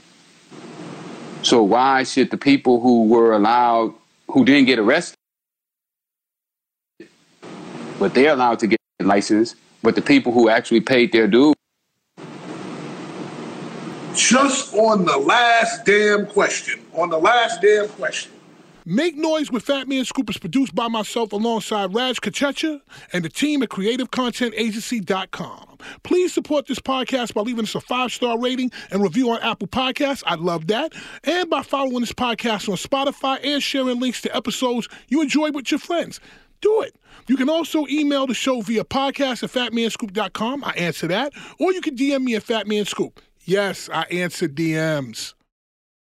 [1.43, 3.95] So why should the people who were allowed,
[4.29, 5.17] who didn't get arrested,
[7.99, 11.55] but they're allowed to get a license, but the people who actually paid their due.
[14.15, 18.31] Just on the last damn question, on the last damn question.
[18.85, 22.81] Make Noise with Fat Man Scoop is produced by myself alongside Raj Kachecha
[23.13, 25.79] and the team at CreativeContentAgency.com.
[26.03, 29.69] Please support this podcast by leaving us a five star rating and review on Apple
[29.69, 30.25] Podcasts.
[30.27, 30.95] I'd love that.
[31.23, 35.71] And by following this podcast on Spotify and sharing links to episodes you enjoy with
[35.71, 36.19] your friends.
[36.61, 36.97] Do it.
[37.29, 40.65] You can also email the show via podcast at fatmanscoop.com.
[40.65, 41.33] I answer that.
[41.59, 43.19] Or you can DM me at Fatmanscoop.
[43.45, 45.35] Yes, I answer DMs.